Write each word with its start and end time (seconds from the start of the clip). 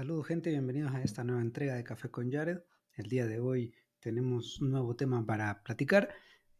Saludos 0.00 0.28
gente, 0.28 0.48
bienvenidos 0.48 0.94
a 0.94 1.02
esta 1.02 1.24
nueva 1.24 1.42
entrega 1.42 1.74
de 1.74 1.84
Café 1.84 2.08
con 2.08 2.32
Jared. 2.32 2.60
El 2.94 3.10
día 3.10 3.26
de 3.26 3.38
hoy 3.38 3.74
tenemos 3.98 4.58
un 4.62 4.70
nuevo 4.70 4.96
tema 4.96 5.26
para 5.26 5.62
platicar 5.62 6.08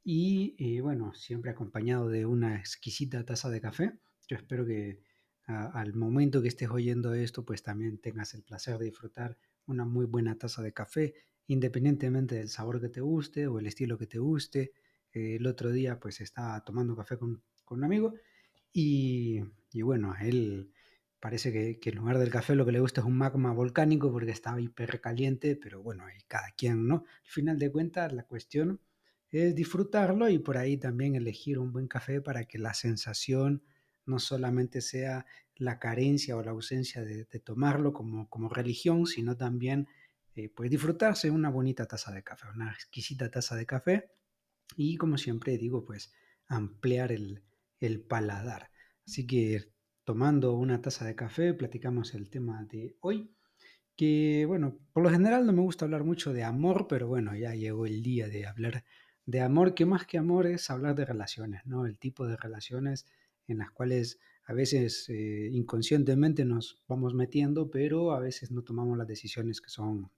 y 0.05 0.55
eh, 0.59 0.83
bueno, 0.83 1.15
siempre 1.15 1.51
acompañado 1.51 2.11
de 2.11 2.27
una 2.27 2.57
exquisita 2.57 3.25
taza 3.25 3.49
de 3.49 3.63
café. 3.63 3.99
Yo 4.29 4.37
espero 4.37 4.67
que 4.67 5.01
al 5.47 5.95
momento 5.95 6.43
que 6.43 6.49
estés 6.49 6.69
oyendo 6.69 7.15
esto, 7.15 7.47
pues 7.47 7.63
también 7.63 7.97
tengas 7.97 8.35
el 8.35 8.43
placer 8.43 8.77
de 8.77 8.85
disfrutar 8.85 9.39
una 9.65 9.87
muy 9.87 10.05
buena 10.05 10.37
taza 10.37 10.61
de 10.61 10.75
café, 10.75 11.15
independientemente 11.47 12.35
del 12.35 12.51
sabor 12.51 12.79
que 12.79 12.91
te 12.91 13.01
guste 13.01 13.47
o 13.47 13.59
el 13.59 13.67
estilo 13.67 13.97
que 13.97 14.07
te 14.07 14.19
guste. 14.19 14.73
El 15.13 15.47
otro 15.47 15.73
día 15.73 15.99
pues 15.99 16.21
estaba 16.21 16.63
tomando 16.63 16.95
café 16.95 17.17
con, 17.17 17.43
un 17.71 17.85
amigo 17.85 18.13
y, 18.71 19.41
y 19.73 19.81
bueno, 19.81 20.15
él 20.21 20.75
Parece 21.21 21.53
que, 21.53 21.91
en 21.91 21.97
lugar 21.97 22.19
del 22.19 22.31
café 22.31 22.55
lo 22.55 22.65
que 22.65 22.73
le 22.73 22.81
gusta 22.81 23.03
es 23.03 23.07
un 23.07 23.19
magma 23.19 23.53
volcánico 23.53 24.11
porque 24.11 24.31
estaba 24.31 24.61
hiper 24.61 25.03
caliente, 25.03 25.55
pero 25.55 25.83
bueno, 25.83 26.07
hay 26.07 26.19
cada 26.27 26.51
quien, 26.57 26.87
¿no? 26.89 27.05
Al 27.25 27.31
final 27.31 27.59
de 27.59 27.71
cuentas, 27.71 28.13
la 28.15 28.25
cuestión 28.25 28.81
es 29.29 29.55
disfrutarlo 29.55 30.31
y 30.31 30.39
por 30.39 30.57
ahí 30.57 30.79
también 30.79 31.15
elegir 31.15 31.59
un 31.59 31.73
buen 31.73 31.89
café 31.89 32.23
para 32.23 32.45
que 32.47 32.59
la 32.59 32.73
sensación 32.73 33.63
no 34.07 34.19
solamente 34.19 34.81
sea 34.81 35.27
la 35.57 35.79
carencia 35.79 36.37
o 36.37 36.43
la 36.43 36.53
ausencia 36.53 37.05
de, 37.05 37.27
tomarlo 37.45 37.93
como, 37.93 38.29
como 38.31 38.49
religión, 38.49 39.07
sino 39.07 39.37
también 39.37 39.89
eh, 40.35 40.49
pues 40.49 40.71
disfrutarse 40.71 41.31
una 41.31 41.51
bonita 41.51 41.87
taza 41.87 42.13
de 42.13 42.23
café, 42.23 42.47
una 42.55 42.73
exquisita 42.73 43.31
taza 43.31 43.57
de 43.57 43.67
café 43.67 44.11
y 44.75 44.97
como 44.97 45.19
siempre 45.19 45.59
digo, 45.59 45.85
pues 45.85 46.13
ampliar 46.47 47.13
el, 47.13 47.43
el 47.79 48.01
paladar. 48.01 48.71
Así 49.07 49.27
que 49.27 49.71
tomando 50.11 50.55
una 50.55 50.83
taza 50.83 51.05
de 51.05 51.15
café, 51.15 51.55
platicamos 51.55 52.15
el 52.15 52.31
tema 52.31 52.65
de 52.65 52.97
hoy, 52.99 53.33
que 53.95 54.45
bueno, 54.45 54.77
por 54.93 55.05
lo 55.05 55.09
general 55.09 55.47
no 55.47 55.53
me 55.53 55.61
gusta 55.61 55.85
hablar 55.85 56.03
mucho 56.03 56.33
de 56.33 56.43
amor, 56.43 56.89
pero 56.89 57.07
bueno, 57.07 57.37
ya 57.37 57.55
llegó 57.55 57.87
el 57.87 58.03
día 58.03 58.27
de 58.27 58.45
hablar 58.45 58.83
de 59.25 59.41
amor, 59.41 59.73
que 59.73 59.87
más 59.87 60.07
que 60.07 60.19
amor 60.19 60.49
es 60.49 60.69
hablar 60.69 60.97
de 60.97 61.05
relaciones, 61.05 61.65
¿no? 61.65 61.87
El 61.87 61.97
tipo 61.97 62.27
de 62.27 62.37
relaciones 62.37 63.07
en 63.47 63.59
las 63.59 63.71
cuales 63.71 64.19
a 64.47 64.53
veces 64.53 65.09
eh, 65.11 65.49
inconscientemente 65.53 66.45
nos 66.45 66.83
vamos 66.89 67.15
metiendo, 67.15 67.71
pero 67.71 68.11
a 68.11 68.19
veces 68.19 68.51
no 68.51 68.63
tomamos 68.63 68.99
las 68.99 69.07
decisiones 69.07 69.61
que 69.61 69.71
son 69.71 70.11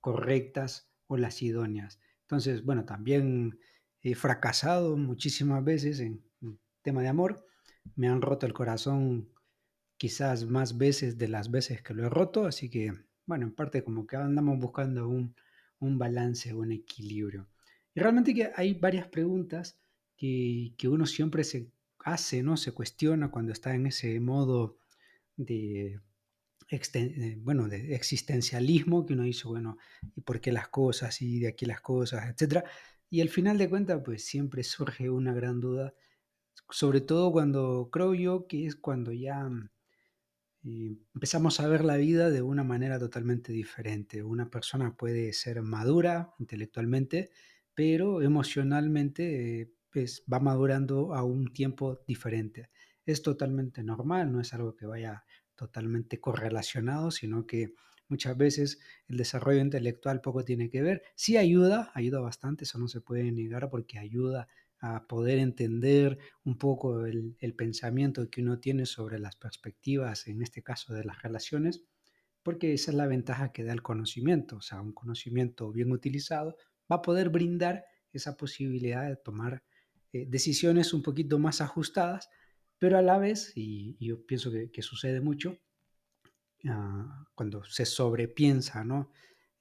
correctas 0.00 0.88
o 1.06 1.16
las 1.16 1.40
idóneas. 1.40 2.00
Entonces, 2.22 2.64
bueno, 2.64 2.84
también 2.84 3.60
he 4.02 4.16
fracasado 4.16 4.96
muchísimas 4.96 5.62
veces 5.62 6.00
en, 6.00 6.24
en 6.42 6.58
tema 6.82 7.00
de 7.02 7.06
amor, 7.06 7.46
me 7.94 8.08
han 8.08 8.20
roto 8.20 8.44
el 8.44 8.52
corazón 8.52 9.30
quizás 9.96 10.46
más 10.46 10.76
veces 10.76 11.18
de 11.18 11.28
las 11.28 11.50
veces 11.50 11.82
que 11.82 11.94
lo 11.94 12.06
he 12.06 12.08
roto, 12.08 12.46
así 12.46 12.68
que, 12.70 12.92
bueno, 13.26 13.46
en 13.46 13.54
parte 13.54 13.82
como 13.82 14.06
que 14.06 14.16
andamos 14.16 14.58
buscando 14.58 15.08
un, 15.08 15.34
un 15.80 15.98
balance, 15.98 16.54
un 16.54 16.72
equilibrio. 16.72 17.48
Y 17.94 18.00
realmente 18.00 18.34
que 18.34 18.50
hay 18.54 18.74
varias 18.74 19.08
preguntas 19.08 19.78
que, 20.16 20.74
que, 20.76 20.88
uno 20.88 21.06
siempre 21.06 21.44
se 21.44 21.70
hace, 22.00 22.42
¿no? 22.42 22.56
Se 22.56 22.72
cuestiona 22.72 23.30
cuando 23.30 23.52
está 23.52 23.74
en 23.74 23.86
ese 23.86 24.20
modo 24.20 24.78
de, 25.36 26.00
bueno, 27.38 27.68
de 27.68 27.94
existencialismo, 27.94 29.06
que 29.06 29.14
uno 29.14 29.22
dice, 29.24 29.46
bueno, 29.48 29.78
¿y 30.14 30.20
por 30.22 30.40
qué 30.40 30.52
las 30.52 30.68
cosas? 30.68 31.20
Y 31.22 31.40
de 31.40 31.48
aquí 31.48 31.66
las 31.66 31.80
cosas, 31.80 32.28
etcétera. 32.30 32.64
Y 33.10 33.20
al 33.20 33.28
final 33.28 33.58
de 33.58 33.68
cuentas, 33.68 34.02
pues 34.04 34.24
siempre 34.24 34.62
surge 34.64 35.10
una 35.10 35.32
gran 35.32 35.60
duda, 35.60 35.94
sobre 36.70 37.00
todo 37.00 37.32
cuando 37.32 37.88
creo 37.92 38.14
yo 38.14 38.46
que 38.46 38.66
es 38.66 38.76
cuando 38.76 39.12
ya 39.12 39.48
y 40.66 40.98
empezamos 41.14 41.60
a 41.60 41.68
ver 41.68 41.84
la 41.84 41.96
vida 41.96 42.28
de 42.28 42.42
una 42.42 42.64
manera 42.64 42.98
totalmente 42.98 43.52
diferente. 43.52 44.24
Una 44.24 44.50
persona 44.50 44.96
puede 44.96 45.32
ser 45.32 45.62
madura 45.62 46.34
intelectualmente, 46.40 47.30
pero 47.72 48.20
emocionalmente 48.20 49.72
pues, 49.92 50.24
va 50.30 50.40
madurando 50.40 51.14
a 51.14 51.22
un 51.22 51.52
tiempo 51.52 52.02
diferente. 52.08 52.70
Es 53.04 53.22
totalmente 53.22 53.84
normal, 53.84 54.32
no 54.32 54.40
es 54.40 54.52
algo 54.54 54.74
que 54.74 54.86
vaya 54.86 55.24
totalmente 55.54 56.18
correlacionado, 56.18 57.12
sino 57.12 57.46
que 57.46 57.74
muchas 58.08 58.36
veces 58.36 58.80
el 59.06 59.18
desarrollo 59.18 59.60
intelectual 59.60 60.20
poco 60.20 60.44
tiene 60.44 60.68
que 60.68 60.82
ver. 60.82 61.02
Sí 61.14 61.36
ayuda, 61.36 61.92
ayuda 61.94 62.18
bastante, 62.18 62.64
eso 62.64 62.80
no 62.80 62.88
se 62.88 63.00
puede 63.00 63.30
negar 63.30 63.70
porque 63.70 64.00
ayuda 64.00 64.48
a 64.80 65.06
poder 65.06 65.38
entender 65.38 66.18
un 66.44 66.58
poco 66.58 67.06
el, 67.06 67.36
pensamiento 67.56 68.28
que 68.30 68.42
uno 68.42 68.58
tiene 68.58 68.86
sobre 68.86 69.18
las 69.18 69.36
perspectivas, 69.36 70.26
en 70.26 70.42
este 70.42 70.62
caso 70.62 70.94
de 70.94 71.04
las 71.04 71.22
relaciones, 71.22 71.84
porque 72.42 72.72
esa 72.74 72.90
es 72.90 72.96
la 72.96 73.06
ventaja 73.06 73.52
que 73.52 73.64
da 73.64 73.72
el 73.72 73.82
conocimiento, 73.82 74.56
o 74.56 74.60
sea, 74.60 74.80
un 74.80 74.92
conocimiento 74.92 75.72
bien 75.72 75.90
utilizado 75.92 76.56
va 76.90 76.96
a 76.96 77.02
poder 77.02 77.30
brindar 77.30 77.84
esa 78.12 78.36
posibilidad 78.36 79.08
de 79.08 79.16
tomar 79.16 79.64
eh, 80.12 80.26
decisiones 80.28 80.92
un 80.92 81.02
poquito 81.02 81.38
más 81.38 81.60
ajustadas, 81.60 82.30
pero 82.78 82.98
a 82.98 83.02
la 83.02 83.18
vez, 83.18 83.52
y, 83.56 83.96
yo 83.98 84.24
pienso 84.26 84.50
que, 84.50 84.82
sucede 84.82 85.20
mucho, 85.20 85.58
ah, 86.68 87.26
cuando 87.34 87.64
se 87.64 87.84
sobrepiensa, 87.84 88.84
¿no? 88.84 89.10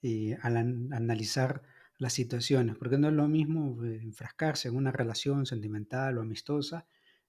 Eh, 0.02 0.38
al 0.42 0.58
analizar 0.58 1.64
las 1.98 2.14
situaciones, 2.14 2.76
porque 2.78 2.98
no 2.98 3.08
es 3.08 3.14
lo 3.14 3.28
mismo 3.28 3.84
eh, 3.84 4.00
enfrascarse 4.02 4.68
en 4.68 4.76
una 4.76 4.92
relación 4.92 5.46
sentimental 5.46 6.18
o 6.18 6.22
amistosa 6.22 6.88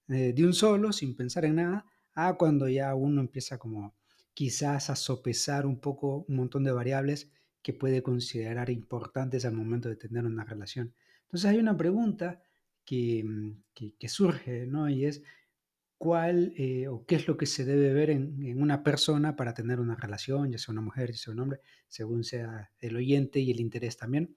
eh, 0.09 0.33
de 0.35 0.45
un 0.45 0.55
solo, 0.55 0.93
sin 0.93 1.17
pensar 1.17 1.45
en 1.45 1.57
nada, 1.57 1.87
a 2.15 2.35
cuando 2.35 2.69
ya 2.69 2.95
uno 2.95 3.21
empieza 3.21 3.59
como 3.59 3.95
quizás 4.35 4.91
a 4.91 4.97
sopesar 4.97 5.67
un 5.67 5.81
poco 5.81 6.25
un 6.29 6.37
montón 6.37 6.65
de 6.65 6.73
variables 6.73 7.31
que 7.63 7.73
puede 7.73 8.03
considerar 8.03 8.71
importantes 8.71 9.45
al 9.45 9.55
momento 9.55 9.89
de 9.89 9.97
tener 9.97 10.25
una 10.25 10.45
relación. 10.45 10.95
Entonces 11.23 11.51
hay 11.51 11.59
una 11.59 11.77
pregunta 11.77 12.43
que, 12.85 13.25
mm, 13.25 13.63
que, 13.99 14.09
surge, 14.09 14.67
¿no? 14.67 14.89
Y 14.89 15.05
es, 15.05 15.23
¿cuál 15.99 16.53
eh, 16.57 16.89
o 16.89 17.05
qué 17.07 17.17
es 17.17 17.27
lo 17.27 17.37
que 17.37 17.47
se 17.47 17.65
debe 17.65 17.93
ver 17.93 18.11
en, 18.11 18.43
en, 18.45 18.63
una 18.63 18.83
persona 18.85 19.37
para 19.37 19.55
tener 19.55 19.81
una 19.81 19.97
relación, 19.97 20.53
ya 20.53 20.59
sea 20.59 20.73
una 20.73 20.83
mujer, 20.83 21.11
ya 21.11 21.19
sea 21.19 21.33
un 21.35 21.41
hombre, 21.41 21.61
según 21.89 22.25
sea 22.25 22.71
el 22.79 22.97
oyente 22.97 23.41
y 23.41 23.51
el 23.51 23.61
interés 23.61 23.97
también? 23.97 24.37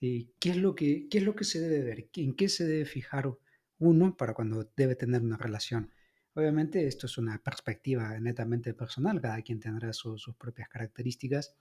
Eh, 0.00 0.28
¿qué, 0.38 0.50
es 0.50 0.56
lo 0.56 0.74
que, 0.74 1.08
¿qué 1.08 1.18
es 1.18 1.24
lo 1.24 1.34
que 1.34 1.44
se 1.44 1.60
debe 1.60 1.82
ver? 1.82 2.08
¿En 2.14 2.34
qué 2.34 2.48
se 2.48 2.64
debe 2.66 2.84
fijar 2.84 3.30
uno 3.78 4.16
para 4.16 4.34
cuando 4.34 4.70
debe 4.76 4.94
tener 4.96 5.22
una 5.22 5.36
relación? 5.36 5.90
Obviamente 6.34 6.86
esto 6.86 7.06
es 7.06 7.16
una 7.16 7.42
perspectiva 7.42 8.18
netamente 8.20 8.74
personal, 8.74 9.22
cada 9.22 9.40
quien 9.40 9.58
tendrá 9.58 9.94
sus 9.94 10.28
propias 10.38 10.68
características 10.68 11.56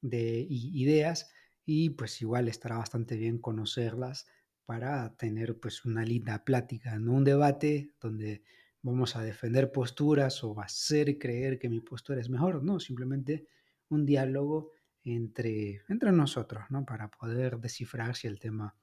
de, 0.00 0.46
ideas 0.48 1.32
y 1.66 1.90
pues 1.90 2.22
igual 2.22 2.48
estará 2.48 2.78
bastante 2.78 3.16
bien 3.16 3.38
conocerlas 3.38 4.26
para 4.66 5.16
tener 5.16 5.58
pues 5.58 5.84
una 5.84 6.04
linda 6.04 6.44
plática, 6.44 6.96
no 7.00 7.14
un 7.14 7.24
debate 7.24 7.90
donde 8.00 8.44
vamos 8.82 9.16
a 9.16 9.22
defender 9.22 9.72
posturas 9.72 10.44
o 10.44 10.58
hacer 10.60 11.18
creer 11.18 11.58
que 11.58 11.68
mi 11.68 11.80
postura 11.80 12.20
es 12.20 12.30
mejor, 12.30 12.62
no, 12.62 12.78
simplemente 12.78 13.48
un 13.88 14.06
diálogo 14.06 14.70
entre, 15.04 15.82
entre 15.88 16.12
nosotros, 16.12 16.64
¿no? 16.70 16.84
Para 16.84 17.08
poder 17.08 17.58
descifrar 17.58 18.16
si 18.16 18.26
el 18.26 18.38
tema 18.38 18.76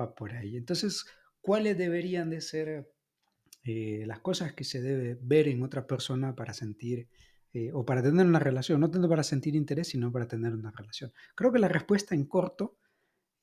va 0.00 0.14
por 0.14 0.32
ahí. 0.32 0.56
Entonces, 0.56 1.04
¿cuáles 1.40 1.78
deberían 1.78 2.30
de 2.30 2.40
ser 2.40 2.90
eh, 3.64 4.04
las 4.06 4.20
cosas 4.20 4.54
que 4.54 4.64
se 4.64 4.80
debe 4.80 5.18
ver 5.20 5.48
en 5.48 5.62
otra 5.62 5.86
persona 5.86 6.34
para 6.34 6.52
sentir 6.52 7.08
eh, 7.52 7.70
o 7.72 7.84
para 7.84 8.02
tener 8.02 8.26
una 8.26 8.38
relación? 8.38 8.80
No 8.80 8.90
tanto 8.90 9.08
para 9.08 9.22
sentir 9.22 9.54
interés, 9.54 9.88
sino 9.88 10.10
para 10.10 10.26
tener 10.26 10.52
una 10.54 10.70
relación. 10.70 11.12
Creo 11.34 11.52
que 11.52 11.58
la 11.58 11.68
respuesta 11.68 12.14
en 12.14 12.26
corto, 12.26 12.78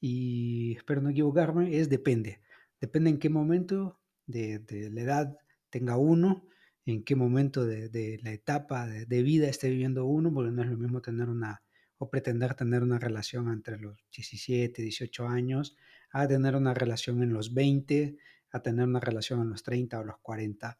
y 0.02 0.76
espero 0.78 1.02
no 1.02 1.10
equivocarme, 1.10 1.78
es 1.78 1.90
depende. 1.90 2.42
Depende 2.80 3.10
en 3.10 3.20
qué 3.20 3.30
momento 3.30 4.00
de, 4.26 4.90
la 4.92 5.02
edad 5.02 5.38
tenga 5.70 5.98
uno, 5.98 6.48
en 6.86 7.04
qué 7.04 7.16
momento 7.16 7.66
de, 7.66 7.90
de 7.90 8.20
la 8.24 8.32
etapa 8.32 8.88
de, 8.88 9.06
de, 9.06 9.24
vida 9.24 9.48
esté 9.48 9.70
viviendo 9.70 10.06
uno, 10.06 10.34
porque 10.34 10.52
no 10.52 10.64
es 10.64 10.70
lo 10.70 10.78
mismo 10.78 11.02
tener 11.02 11.30
una 11.30 11.62
o 12.00 12.10
pretender 12.10 12.56
tener 12.56 12.82
una 12.82 12.98
relación 12.98 13.52
entre 13.52 13.78
los 13.78 13.98
17, 14.12 14.82
18 14.82 15.28
años, 15.28 15.76
a 16.12 16.28
tener 16.28 16.56
una 16.56 16.74
relación 16.74 17.22
en 17.22 17.34
los 17.34 17.54
20, 17.54 18.18
a 18.52 18.62
tener 18.62 18.88
una 18.88 19.00
relación 19.00 19.42
en 19.42 19.50
los 19.50 19.62
30 19.64 20.00
o 20.00 20.04
los 20.04 20.18
40, 20.20 20.80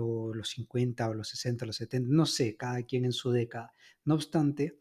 o 0.00 0.34
los 0.34 0.48
50 0.50 1.08
o 1.08 1.14
los 1.14 1.28
60 1.28 1.64
o 1.64 1.66
los 1.66 1.76
70, 1.76 2.08
no 2.12 2.26
sé, 2.26 2.56
cada 2.56 2.82
quien 2.82 3.04
en 3.04 3.12
su 3.12 3.30
década. 3.30 3.72
No 4.04 4.14
obstante, 4.14 4.80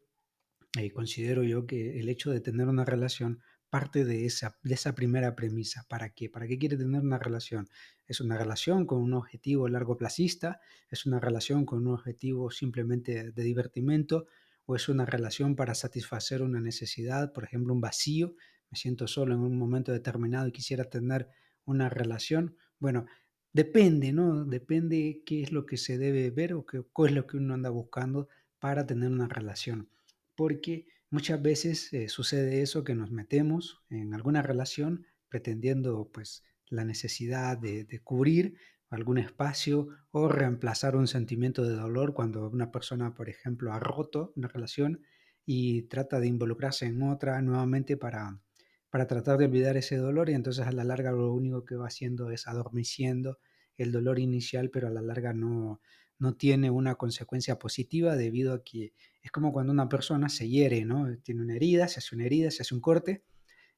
eh, 0.77 0.91
considero 0.91 1.43
yo 1.43 1.65
que 1.67 1.99
el 1.99 2.09
hecho 2.09 2.31
de 2.31 2.41
tener 2.41 2.67
una 2.67 2.83
relación 2.83 3.41
parte 3.69 4.03
de 4.03 4.25
esa, 4.25 4.57
de 4.63 4.73
esa 4.73 4.95
primera 4.95 5.35
premisa. 5.35 5.85
¿Para 5.87 6.09
qué? 6.09 6.29
¿Para 6.29 6.47
qué 6.47 6.57
quiere 6.57 6.75
tener 6.75 7.01
una 7.01 7.19
relación? 7.19 7.69
¿Es 8.05 8.19
una 8.19 8.37
relación 8.37 8.85
con 8.85 9.01
un 9.01 9.13
objetivo 9.13 9.69
largo 9.69 9.95
plazista? 9.95 10.59
¿Es 10.89 11.05
una 11.05 11.19
relación 11.19 11.65
con 11.65 11.87
un 11.87 11.93
objetivo 11.93 12.51
simplemente 12.51 13.31
de 13.31 13.43
divertimento? 13.43 14.27
O 14.65 14.75
es 14.75 14.89
una 14.89 15.05
relación 15.05 15.55
para 15.55 15.75
satisfacer 15.75 16.41
una 16.41 16.59
necesidad, 16.59 17.33
por 17.33 17.43
ejemplo, 17.43 17.73
un 17.73 17.81
vacío, 17.81 18.35
me 18.69 18.77
siento 18.77 19.07
solo 19.07 19.33
en 19.33 19.41
un 19.41 19.57
momento 19.57 19.91
determinado 19.91 20.47
y 20.47 20.51
quisiera 20.51 20.85
tener 20.85 21.29
una 21.65 21.89
relación. 21.89 22.55
Bueno, 22.79 23.05
depende, 23.51 24.13
¿no? 24.13 24.45
Depende 24.45 25.23
qué 25.25 25.43
es 25.43 25.51
lo 25.51 25.65
que 25.65 25.77
se 25.77 25.97
debe 25.97 26.31
ver 26.31 26.53
o 26.53 26.65
qué, 26.65 26.83
es 27.05 27.11
lo 27.11 27.27
que 27.27 27.37
uno 27.37 27.53
anda 27.53 27.69
buscando 27.69 28.29
para 28.59 28.85
tener 28.85 29.09
una 29.09 29.27
relación. 29.27 29.89
Porque 30.35 30.87
muchas 31.09 31.41
veces 31.41 31.91
eh, 31.93 32.07
sucede 32.07 32.61
eso 32.61 32.83
que 32.83 32.95
nos 32.95 33.11
metemos 33.11 33.83
en 33.89 34.13
alguna 34.13 34.41
relación 34.41 35.05
pretendiendo 35.27 36.09
pues 36.13 36.43
la 36.67 36.85
necesidad 36.85 37.57
de, 37.57 37.83
de 37.83 37.99
cubrir 37.99 38.55
algún 38.91 39.17
espacio 39.17 39.87
o 40.11 40.27
reemplazar 40.27 40.95
un 40.95 41.07
sentimiento 41.07 41.63
de 41.63 41.75
dolor 41.75 42.13
cuando 42.13 42.47
una 42.49 42.71
persona, 42.71 43.15
por 43.15 43.29
ejemplo, 43.29 43.73
ha 43.73 43.79
roto 43.79 44.33
una 44.35 44.49
relación 44.49 45.01
y 45.45 45.83
trata 45.83 46.19
de 46.19 46.27
involucrarse 46.27 46.85
en 46.85 47.01
otra 47.01 47.41
nuevamente 47.41 47.95
para, 47.97 48.39
para 48.89 49.07
tratar 49.07 49.37
de 49.37 49.45
olvidar 49.45 49.77
ese 49.77 49.95
dolor 49.95 50.29
y 50.29 50.33
entonces 50.33 50.67
a 50.67 50.71
la 50.73 50.83
larga 50.83 51.11
lo 51.11 51.33
único 51.33 51.63
que 51.63 51.75
va 51.75 51.87
haciendo 51.87 52.31
es 52.31 52.47
adormeciendo 52.47 53.39
el 53.77 53.93
dolor 53.93 54.19
inicial, 54.19 54.69
pero 54.69 54.87
a 54.87 54.91
la 54.91 55.01
larga 55.01 55.33
no, 55.33 55.81
no 56.19 56.35
tiene 56.35 56.69
una 56.69 56.95
consecuencia 56.95 57.57
positiva 57.57 58.17
debido 58.17 58.53
a 58.53 58.63
que 58.63 58.93
es 59.21 59.31
como 59.31 59.53
cuando 59.53 59.71
una 59.71 59.87
persona 59.87 60.27
se 60.27 60.49
hiere, 60.49 60.83
¿no? 60.83 61.07
Tiene 61.23 61.41
una 61.41 61.55
herida, 61.55 61.87
se 61.87 61.99
hace 61.99 62.13
una 62.13 62.25
herida, 62.25 62.51
se 62.51 62.61
hace 62.63 62.75
un 62.75 62.81
corte 62.81 63.23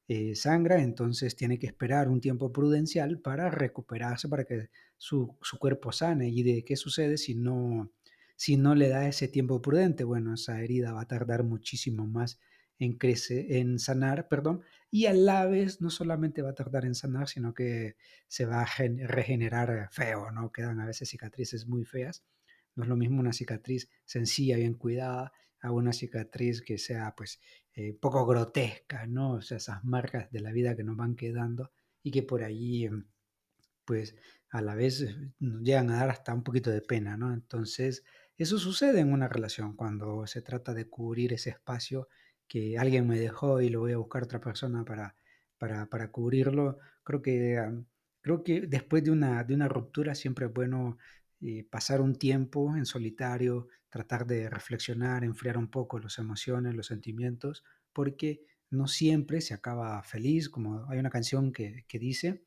eh, 0.06 0.34
sangra, 0.34 0.82
entonces 0.82 1.34
tiene 1.34 1.58
que 1.58 1.66
esperar 1.66 2.08
un 2.08 2.20
tiempo 2.20 2.52
prudencial 2.52 3.20
para 3.20 3.50
recuperarse, 3.50 4.28
para 4.28 4.44
que 4.44 4.68
su, 4.98 5.38
cuerpo 5.58 5.92
sane. 5.92 6.28
¿Y 6.28 6.42
de 6.42 6.64
qué 6.64 6.76
sucede 6.76 7.16
si 7.16 7.34
no, 7.34 7.90
si 8.36 8.56
no 8.56 8.74
le 8.74 8.88
da 8.88 9.08
ese 9.08 9.28
tiempo 9.28 9.62
prudente? 9.62 10.04
Bueno, 10.04 10.34
esa 10.34 10.60
herida 10.62 10.92
va 10.92 11.02
a 11.02 11.08
tardar 11.08 11.42
muchísimo 11.44 12.06
más 12.06 12.38
en, 12.78 12.98
crecer, 12.98 13.46
en 13.52 13.78
sanar, 13.78 14.28
perdón, 14.28 14.62
y 14.90 15.06
a 15.06 15.14
la 15.14 15.46
vez 15.46 15.80
no 15.80 15.90
solamente 15.90 16.42
va 16.42 16.50
a 16.50 16.54
tardar 16.54 16.84
en 16.84 16.94
sanar, 16.94 17.28
sino 17.28 17.54
que 17.54 17.96
se 18.28 18.44
va 18.44 18.62
a 18.62 18.66
regenerar 18.66 19.88
feo, 19.90 20.30
¿no? 20.32 20.52
Quedan 20.52 20.80
a 20.80 20.86
veces 20.86 21.08
cicatrices 21.08 21.66
muy 21.66 21.84
feas. 21.84 22.24
No 22.76 22.82
es 22.84 22.88
lo 22.88 22.96
mismo 22.96 23.20
una 23.20 23.32
cicatriz 23.32 23.88
sencilla, 24.04 24.56
bien 24.56 24.74
cuidada, 24.74 25.32
a 25.60 25.72
una 25.72 25.92
cicatriz 25.94 26.60
que 26.60 26.76
sea 26.76 27.14
pues 27.16 27.40
eh, 27.74 27.92
poco 28.00 28.26
grotesca, 28.26 29.06
¿no? 29.06 29.34
O 29.34 29.42
sea, 29.42 29.58
esas 29.58 29.84
marcas 29.84 30.30
de 30.30 30.40
la 30.40 30.52
vida 30.52 30.76
que 30.76 30.84
nos 30.84 30.96
van 30.96 31.16
quedando 31.16 31.72
y 32.02 32.10
que 32.10 32.22
por 32.22 32.42
allí 32.42 32.86
em, 32.86 33.06
pues 33.84 34.16
a 34.50 34.62
la 34.62 34.74
vez 34.74 35.02
eh, 35.02 35.32
nos 35.40 35.62
llegan 35.62 35.90
a 35.90 35.98
dar 35.98 36.10
hasta 36.10 36.34
un 36.34 36.42
poquito 36.44 36.70
de 36.70 36.82
pena, 36.82 37.16
¿no? 37.16 37.32
Entonces, 37.34 38.04
eso 38.38 38.58
sucede 38.58 39.00
en 39.00 39.12
una 39.12 39.28
relación 39.28 39.76
cuando 39.76 40.26
se 40.26 40.42
trata 40.42 40.74
de 40.74 40.88
cubrir 40.88 41.32
ese 41.32 41.50
espacio 41.50 42.08
que 42.48 42.78
alguien 42.78 43.08
me 43.08 43.18
dejó 43.18 43.60
y 43.60 43.68
lo 43.70 43.80
voy 43.80 43.92
a 43.92 43.98
buscar 43.98 44.24
otra 44.24 44.40
persona 44.40 44.84
para, 44.84 45.16
para, 45.58 45.86
para 45.88 46.10
cubrirlo. 46.10 46.78
Creo 47.02 47.22
que, 47.22 47.60
creo 48.20 48.42
que 48.44 48.62
después 48.62 49.04
de 49.04 49.10
una, 49.10 49.44
de 49.44 49.54
una 49.54 49.68
ruptura 49.68 50.14
siempre 50.14 50.46
es 50.46 50.52
bueno 50.52 50.98
eh, 51.40 51.66
pasar 51.70 52.00
un 52.00 52.16
tiempo 52.16 52.76
en 52.76 52.86
solitario, 52.86 53.68
tratar 53.94 54.26
de 54.26 54.50
reflexionar, 54.50 55.22
enfriar 55.22 55.56
un 55.56 55.68
poco 55.68 56.00
las 56.00 56.18
emociones, 56.18 56.74
los 56.74 56.88
sentimientos, 56.88 57.62
porque 57.92 58.44
no 58.68 58.88
siempre 58.88 59.40
se 59.40 59.54
acaba 59.54 60.02
feliz, 60.02 60.48
como 60.48 60.84
hay 60.90 60.98
una 60.98 61.10
canción 61.10 61.52
que, 61.52 61.84
dice 61.92 62.42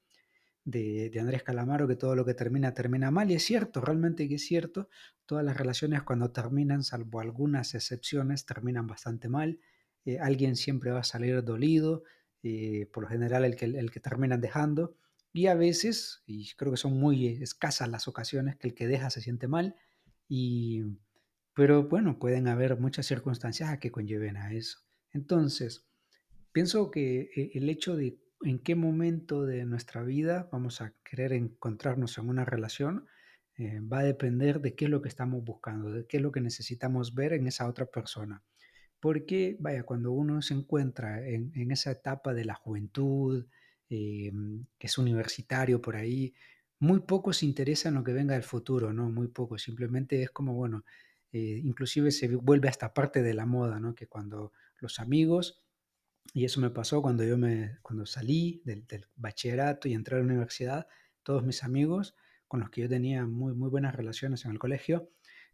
de, 0.65 1.09
de, 1.09 1.19
Andrés 1.21 1.43
Calamaro 1.43 1.87
que 1.87 1.95
todo 1.95 2.17
lo 2.17 2.25
que 2.25 2.33
termina 2.33 2.73
termina 2.73 3.11
mal, 3.11 3.31
y 3.31 3.35
es 3.35 3.43
cierto, 3.43 3.79
realmente 3.79 4.27
que 4.27 4.35
es 4.35 4.45
cierto, 4.45 4.89
todas 5.25 5.45
las 5.45 5.55
relaciones 5.55 6.03
cuando 6.03 6.31
terminan, 6.31 6.83
salvo 6.83 7.21
algunas 7.21 7.75
excepciones, 7.75 8.45
terminan 8.45 8.85
bastante 8.85 9.29
mal, 9.29 9.61
eh, 10.03 10.19
alguien 10.19 10.57
siempre 10.57 10.91
va 10.91 10.99
a 10.99 11.05
salir 11.05 11.45
dolido, 11.45 12.03
eh, 12.43 12.89
por 12.91 13.03
lo 13.03 13.09
general 13.09 13.45
el 13.45 13.55
que, 13.55 13.67
el 13.67 13.89
que 13.89 14.01
terminan 14.01 14.41
dejando, 14.41 14.97
y 15.31 15.47
a 15.47 15.55
veces, 15.55 16.23
y 16.25 16.53
creo 16.57 16.73
que 16.73 16.77
son 16.77 16.99
muy 16.99 17.41
escasas 17.41 17.87
las 17.87 18.09
ocasiones 18.09 18.57
que 18.57 18.67
el 18.67 18.73
que 18.73 18.87
deja 18.87 19.09
se 19.09 19.21
siente 19.21 19.47
mal, 19.47 19.75
y, 20.27 20.83
pero 21.57 21.85
bueno, 21.85 22.19
pueden 22.19 22.47
haber 22.47 22.79
muchas 22.79 23.07
circunstancias 23.07 23.79
que 23.79 23.91
conlleven 23.91 24.37
a 24.37 24.53
eso. 24.53 24.77
Entonces, 25.11 25.87
pienso 26.51 26.91
que 26.91 27.31
eh, 27.35 27.51
el 27.55 27.67
hecho 27.67 27.95
de 27.95 28.19
en 28.43 28.59
qué 28.59 28.75
momento 28.75 29.43
de 29.43 29.65
nuestra 29.65 30.03
vida 30.03 30.47
vamos 30.51 30.81
a 30.81 30.93
querer 31.03 31.33
encontrarnos 31.33 32.19
en 32.19 32.29
una 32.29 32.45
relación 32.45 33.07
eh, 33.57 33.79
va 33.79 34.01
a 34.01 34.03
depender 34.03 34.61
de 34.61 34.75
qué 34.75 34.85
es 34.85 34.91
lo 34.91 35.01
que 35.01 35.09
estamos 35.09 35.43
buscando, 35.43 35.89
de 35.89 36.05
qué 36.05 36.17
es 36.17 36.23
lo 36.23 36.31
que 36.31 36.41
necesitamos 36.41 37.15
ver 37.15 37.33
en 37.33 37.47
esa 37.47 37.67
otra 37.67 37.87
persona. 37.87 38.43
Porque, 38.99 39.57
vaya, 39.59 39.81
cuando 39.81 40.11
uno 40.11 40.43
se 40.43 40.53
encuentra 40.53 41.27
en, 41.27 41.51
en 41.55 41.71
esa 41.71 41.89
etapa 41.89 42.35
de 42.35 42.45
la 42.45 42.53
juventud, 42.53 43.47
eh, 43.89 44.31
que 44.77 44.85
es 44.85 44.97
universitario 44.99 45.81
por 45.81 45.95
ahí, 45.95 46.35
muy 46.77 46.99
poco 46.99 47.33
se 47.33 47.47
interesa 47.47 47.89
en 47.89 47.95
lo 47.95 48.03
que 48.03 48.13
venga 48.13 48.35
del 48.35 48.43
futuro, 48.43 48.93
¿no? 48.93 49.09
Muy 49.09 49.29
poco, 49.29 49.57
simplemente 49.57 50.21
es 50.21 50.29
como, 50.29 50.53
bueno, 50.53 50.83
eh, 51.31 51.61
inclusive 51.63 52.11
se 52.11 52.27
vuelve 52.35 52.69
hasta 52.69 52.93
parte 52.93 53.21
de 53.21 53.33
la 53.33 53.45
moda, 53.45 53.79
¿no? 53.79 53.95
Que 53.95 54.07
cuando 54.07 54.53
los 54.79 54.99
amigos, 54.99 55.63
y 56.33 56.45
eso 56.45 56.61
me 56.61 56.69
pasó 56.69 57.01
cuando 57.01 57.23
yo 57.23 57.37
me, 57.37 57.77
cuando 57.81 58.05
salí 58.05 58.61
del, 58.65 58.85
bachillerato 59.15 59.87
y 59.87 59.93
entré 59.93 60.15
a 60.15 60.19
la 60.19 60.25
universidad, 60.25 60.87
todos 61.23 61.43
mis 61.43 61.63
amigos 61.63 62.15
con 62.47 62.59
los 62.61 62.69
que 62.69 62.81
yo 62.81 62.89
tenía 62.89 63.25
muy, 63.25 63.53
muy 63.53 63.69
buenas 63.69 63.95
relaciones 63.95 64.45
en 64.45 64.51
el 64.51 64.59
colegio, 64.59 65.09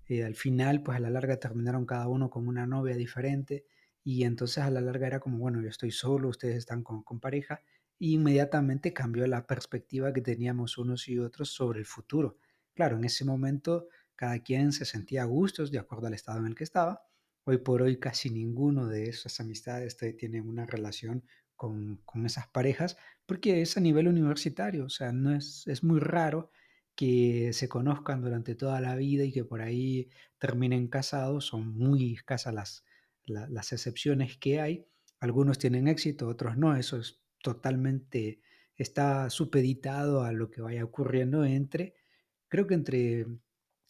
eh, 0.08 0.24
al 0.24 0.36
final, 0.36 0.84
pues 0.84 0.98
a 0.98 1.00
la 1.00 1.10
larga 1.10 1.38
terminaron 1.38 1.86
cada 1.86 2.08
uno 2.08 2.30
con 2.30 2.48
una 2.48 2.68
novia 2.68 2.96
diferente 2.96 3.66
y 4.04 4.24
entonces 4.26 4.60
a 4.60 4.70
la 4.70 4.82
larga 4.82 5.08
era 5.08 5.20
como, 5.20 5.38
bueno, 5.38 5.62
yo 5.62 5.70
estoy 5.70 5.92
solo, 5.92 6.30
ustedes 6.30 6.58
están 6.58 6.84
con, 6.84 7.04
con 7.04 7.20
pareja 7.20 7.62
inmediatamente 8.00 8.94
cambió 8.94 9.26
la 9.28 9.48
perspectiva 9.48 10.14
que 10.14 10.22
teníamos 10.22 10.78
unos 10.78 11.08
y 11.08 11.20
otros 11.20 11.50
sobre 11.50 11.80
el 11.80 11.86
futuro. 11.86 12.38
Claro, 12.74 12.98
en 12.98 13.06
ese 13.06 13.24
momento 13.24 13.88
cada 14.16 14.40
quien 14.40 14.72
se 14.72 14.86
sentía 14.86 15.24
a 15.24 15.26
gustos 15.26 15.72
de 15.72 15.80
acuerdo 15.80 16.08
al 16.08 16.14
estado 16.14 16.40
en 16.40 16.48
el 16.48 16.56
que 16.56 16.64
estaba. 16.64 17.02
Hoy 17.46 17.58
por 17.58 17.82
hoy 17.82 18.00
casi 18.00 18.30
ninguno 18.30 18.88
de 18.88 19.10
esas 19.10 19.40
amistades 19.40 19.98
tiene 20.18 20.42
una 20.42 20.66
relación 20.66 21.26
con, 21.56 22.02
esas 22.26 22.48
parejas 22.48 22.98
porque 23.26 23.62
es 23.62 23.78
a 23.78 23.82
nivel 23.82 24.08
universitario, 24.08 24.86
o 24.86 24.90
sea, 24.90 25.12
no 25.12 25.34
es, 25.36 25.66
es 25.68 25.84
muy 25.84 26.00
raro 26.00 26.52
que 26.96 27.52
se 27.54 27.70
conozcan 27.70 28.22
durante 28.22 28.56
toda 28.56 28.80
la 28.82 28.96
vida 28.96 29.24
y 29.24 29.32
que 29.32 29.46
por 29.46 29.62
ahí 29.62 30.10
terminen 30.38 30.88
casados, 30.88 31.46
son 31.46 31.74
muy 31.76 32.14
escasas 32.14 32.54
las, 32.54 32.84
las 33.26 33.72
excepciones 33.72 34.38
que 34.38 34.62
hay. 34.62 34.86
Algunos 35.20 35.58
tienen 35.58 35.88
éxito, 35.88 36.28
otros 36.28 36.58
no, 36.58 36.76
eso 36.76 36.98
es 37.00 37.22
totalmente 37.42 38.42
está 38.76 39.30
supeditado 39.30 40.24
a 40.24 40.32
lo 40.32 40.50
que 40.50 40.62
vaya 40.62 40.84
ocurriendo 40.84 41.46
entre, 41.46 41.96
creo 42.48 42.68
que 42.68 42.74
entre 42.74 43.28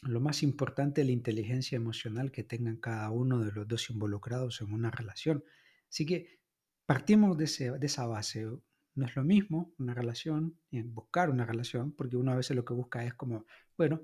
lo 0.06 0.20
más 0.20 0.44
importante, 0.44 1.04
la 1.04 1.12
inteligencia 1.12 1.76
emocional 1.76 2.32
que 2.32 2.44
tengan 2.44 2.78
cada 2.78 3.10
uno 3.10 3.40
de 3.40 3.52
los 3.52 3.68
dos 3.68 3.90
involucrados 3.90 4.62
en 4.62 4.74
una 4.74 4.92
relación. 4.92 5.44
Así 5.90 6.06
que 6.06 6.40
partimos 6.86 7.38
de, 7.38 7.46
esa 7.46 8.08
base. 8.08 8.48
No 8.96 9.06
es 9.06 9.16
lo 9.16 9.24
mismo 9.24 9.74
una 9.80 9.94
relación, 9.94 10.60
buscar 10.72 11.30
una 11.30 11.46
relación, 11.46 11.92
porque 11.94 12.18
uno 12.18 12.32
a 12.32 12.36
veces 12.36 12.56
lo 12.56 12.66
que 12.66 12.74
busca 12.74 13.04
es 13.06 13.14
como, 13.16 13.46
bueno, 13.78 14.02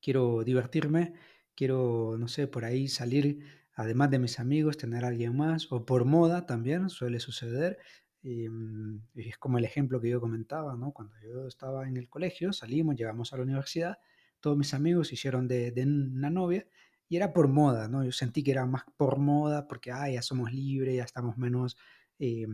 quiero 0.00 0.42
divertirme, 0.42 1.14
quiero, 1.54 2.16
no 2.18 2.28
sé, 2.28 2.46
por 2.46 2.64
ahí 2.64 2.88
salir, 2.88 3.44
además 3.74 4.10
de 4.10 4.18
mis 4.18 4.40
amigos, 4.40 4.78
tener 4.78 5.04
a 5.04 5.08
alguien 5.08 5.36
más, 5.36 5.70
o 5.70 5.84
por 5.84 6.06
moda 6.06 6.46
también, 6.46 6.88
suele 6.88 7.20
suceder, 7.20 7.78
Mm, 8.22 8.98
y, 9.14 9.28
es 9.28 9.38
como 9.38 9.58
el 9.58 9.64
ejemplo 9.64 10.00
que 10.00 10.10
yo 10.10 10.20
comentaba, 10.20 10.76
¿no? 10.76 10.92
Cuando 10.92 11.14
yo 11.20 11.46
estaba 11.46 11.88
en 11.88 11.96
el 11.96 12.08
colegio, 12.08 12.52
salimos, 12.52 12.96
llegamos 12.96 13.32
a 13.32 13.36
la 13.38 13.44
universidad, 13.44 13.98
todos 14.40 14.56
mis 14.56 14.74
amigos 14.74 15.12
hicieron 15.12 15.48
de, 15.48 15.72
una 15.84 16.30
novia 16.30 16.66
y 17.08 17.16
era 17.16 17.32
por 17.32 17.48
moda, 17.48 17.88
¿no? 17.88 18.04
Yo 18.04 18.12
sentí 18.12 18.42
que 18.42 18.52
era 18.52 18.66
más 18.66 18.84
por 18.96 19.18
moda 19.18 19.66
porque, 19.68 19.92
ah, 19.92 20.08
ya 20.10 20.22
somos 20.22 20.52
libres, 20.52 20.96
ya 20.96 21.04
estamos 21.04 21.36
menos 21.38 21.76
eh, 22.18 22.46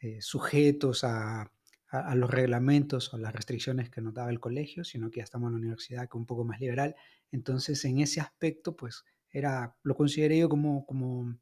eh, 0.00 0.20
sujetos 0.20 1.04
a, 1.04 1.50
a, 1.90 2.14
los 2.14 2.30
reglamentos 2.30 3.12
o 3.14 3.18
las 3.18 3.32
restricciones 3.32 3.90
que 3.90 4.00
nos 4.00 4.14
daba 4.14 4.30
el 4.30 4.40
colegio, 4.40 4.84
sino 4.84 5.10
que 5.10 5.18
ya 5.18 5.24
estamos 5.24 5.48
en 5.48 5.54
la 5.54 5.58
universidad 5.60 6.02
que 6.02 6.16
es 6.16 6.20
un 6.20 6.26
poco 6.26 6.44
más 6.44 6.60
liberal. 6.60 6.94
Entonces, 7.32 7.84
en 7.84 8.00
ese 8.00 8.20
aspecto, 8.20 8.76
pues, 8.76 9.04
era, 9.30 9.76
lo 9.82 9.94
consideré 9.94 10.38
yo 10.38 10.48
como, 10.48 10.84
como 10.86 11.38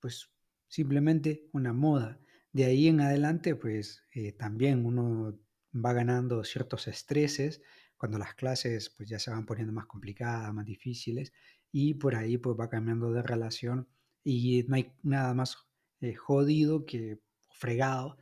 pues, 0.00 0.30
simplemente 0.68 1.48
una 1.52 1.72
moda. 1.72 2.20
De 2.52 2.64
ahí 2.64 2.88
en 2.88 3.00
adelante, 3.00 3.54
pues 3.54 4.02
eh, 4.12 4.32
también 4.32 4.84
uno 4.84 5.38
va 5.74 5.92
ganando 5.92 6.42
ciertos 6.44 6.88
estreses 6.88 7.62
cuando 8.00 8.18
las 8.18 8.34
clases 8.34 8.88
pues 8.96 9.10
ya 9.10 9.18
se 9.18 9.30
van 9.30 9.44
poniendo 9.44 9.74
más 9.74 9.84
complicadas, 9.84 10.54
más 10.54 10.64
difíciles 10.64 11.34
y 11.70 11.94
por 11.94 12.14
ahí 12.14 12.38
pues 12.38 12.56
va 12.58 12.70
cambiando 12.70 13.12
de 13.12 13.22
relación 13.22 13.88
y 14.24 14.64
no 14.68 14.76
hay 14.76 14.90
nada 15.02 15.34
más 15.34 15.58
eh, 16.00 16.14
jodido 16.14 16.86
que 16.86 17.20
fregado 17.52 18.16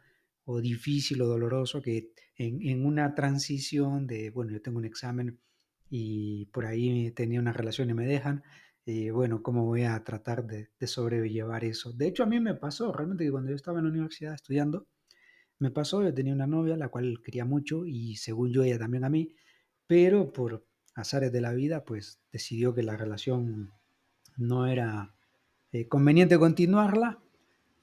o 0.45 0.61
difícil 0.61 1.23
o 1.23 1.29
doloroso 1.29 1.81
que 1.81 2.13
en, 2.35 2.61
en, 2.67 2.85
una 2.85 3.15
transición 3.15 4.09
de, 4.09 4.31
bueno, 4.31 4.51
yo 4.51 4.61
tengo 4.61 4.79
un 4.79 4.85
examen 4.85 5.39
y 5.89 6.47
por 6.47 6.67
ahí 6.67 7.13
tenía 7.13 7.39
una 7.39 7.53
relación 7.53 7.89
y 7.89 7.95
me 7.95 8.07
dejan, 8.07 8.43
y 8.85 9.11
bueno, 9.11 9.43
¿cómo 9.43 9.65
voy 9.65 9.85
a 9.85 10.03
tratar 10.03 10.47
de, 10.47 10.71
sobrellevar 10.87 11.65
eso? 11.65 11.93
De 11.93 12.09
hecho, 12.09 12.25
a 12.25 12.27
mí 12.27 12.41
me 12.41 12.55
pasó 12.55 12.93
realmente 12.93 13.25
que 13.25 13.31
cuando 13.31 13.51
yo 13.51 13.57
estaba 13.57 13.79
en 13.79 13.85
la 13.85 13.91
universidad 13.91 14.35
estudiando, 14.35 14.89
me 15.61 15.71
pasó, 15.71 16.03
yo 16.03 16.13
tenía 16.13 16.33
una 16.33 16.47
novia, 16.47 16.77
la 16.77 16.89
cual 16.89 17.21
quería 17.23 17.45
mucho 17.45 17.87
y 17.87 18.17
según 18.17 18.53
yo 18.53 18.63
ella 18.65 18.79
también 18.79 19.05
a 19.05 19.09
mí, 19.09 19.35
pero 19.89 20.33
por 20.33 20.65
azares 20.95 21.33
de 21.33 21.41
la 21.41 21.53
vida, 21.53 21.85
pues 21.85 22.21
decidió 22.31 22.75
que 22.75 22.85
la 22.85 22.97
relación 22.97 23.73
no 24.37 24.67
era 24.67 25.15
eh, 25.73 25.89
conveniente 25.89 26.39
continuarla 26.39 27.19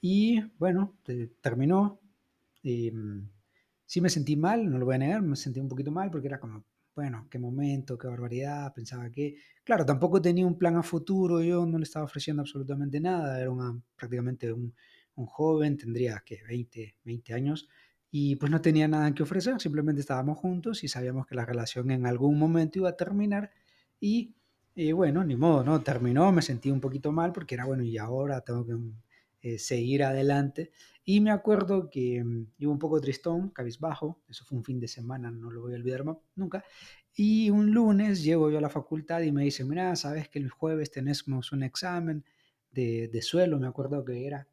y 0.02 0.42
bueno, 0.60 0.96
terminó. 1.42 2.00
Em, 2.64 3.28
sí 3.86 4.02
me 4.02 4.10
sentí 4.10 4.36
mal, 4.36 4.70
no 4.70 4.78
lo 4.78 4.86
voy 4.86 4.96
a 4.96 5.00
negar, 5.00 5.22
me 5.22 5.36
sentí 5.36 5.60
un 5.60 5.68
poquito 5.68 5.92
mal 5.92 6.12
porque 6.12 6.28
era 6.28 6.40
como, 6.40 6.64
bueno, 6.96 7.28
qué 7.30 7.40
momento, 7.40 7.98
qué 7.98 8.08
barbaridad, 8.08 8.74
pensaba 8.74 9.10
que, 9.10 9.38
claro, 9.64 9.86
tampoco 9.86 10.22
tenía 10.22 10.46
un 10.46 10.58
plan 10.58 10.76
a 10.78 10.84
futuro, 10.84 11.42
yo 11.42 11.66
no 11.66 11.78
le 11.78 11.84
estaba 11.84 12.06
ofreciendo 12.06 12.42
absolutamente 12.42 13.00
nada, 13.00 13.42
era 13.42 13.52
prácticamente 13.96 14.54
un, 14.54 14.74
un, 15.16 15.26
joven, 15.26 15.78
tendría 15.78 16.22
que 16.26 16.44
20, 16.48 16.96
20 17.04 17.34
años, 17.34 17.68
y 18.18 18.38
pues 18.38 18.50
no 18.50 18.62
tenía 18.62 18.88
nada 18.88 19.14
que 19.14 19.24
ofrecer, 19.24 19.60
simplemente 19.60 20.00
estábamos 20.00 20.38
juntos 20.38 20.86
y 20.86 20.88
sabíamos 20.88 21.28
que 21.28 21.36
la 21.36 21.44
relación 21.44 21.92
en 21.92 22.06
algún 22.06 22.40
momento 22.40 22.80
iba 22.80 22.90
a 22.90 22.96
terminar 22.96 23.52
y 24.00 24.36
y 24.78 24.92
bueno, 24.92 25.24
ni 25.24 25.36
modo, 25.38 25.64
¿no? 25.64 25.82
Terminó, 25.82 26.32
me 26.34 26.42
sentí 26.42 26.70
un 26.70 26.82
poquito 26.82 27.12
mal 27.12 27.32
porque 27.32 27.56
era 27.56 27.66
bueno, 27.66 27.84
y 27.84 27.98
ahora 27.98 28.42
tengo 28.42 28.66
que 28.66 28.76
eh, 29.42 29.60
seguir 29.60 30.04
adelante. 30.04 30.72
Y 31.06 31.22
me 31.22 31.32
acuerdo 31.32 31.90
que 31.90 32.24
mm, 32.24 32.48
iba 32.58 32.72
un 32.72 32.80
poco 32.80 33.00
tristón, 33.00 33.50
cabizbajo, 33.52 34.22
eso 34.28 34.44
fue 34.46 34.58
un 34.58 34.66
fin 34.66 34.80
de 34.80 34.88
semana, 34.90 35.32
no 35.32 35.50
lo 35.52 35.62
voy 35.62 35.74
a 35.74 35.78
olvidar 35.78 36.04
nunca. 36.36 36.66
Y 37.16 37.50
un 37.52 37.72
lunes 37.72 38.24
llego 38.24 38.50
yo 38.52 38.58
a 38.58 38.62
la 38.62 38.70
facultad 38.70 39.22
y 39.22 39.32
me 39.32 39.44
dice, 39.44 39.64
mira, 39.64 39.96
sabes 39.96 40.28
que 40.30 40.40
el 40.40 40.50
jueves 40.50 40.92
tenemos 40.92 41.52
un 41.54 41.64
examen 41.64 42.26
de, 42.72 43.08
de 43.08 43.22
suelo, 43.22 43.60
me 43.60 43.68
acuerdo 43.68 44.04
que 44.04 44.28
era. 44.28 44.48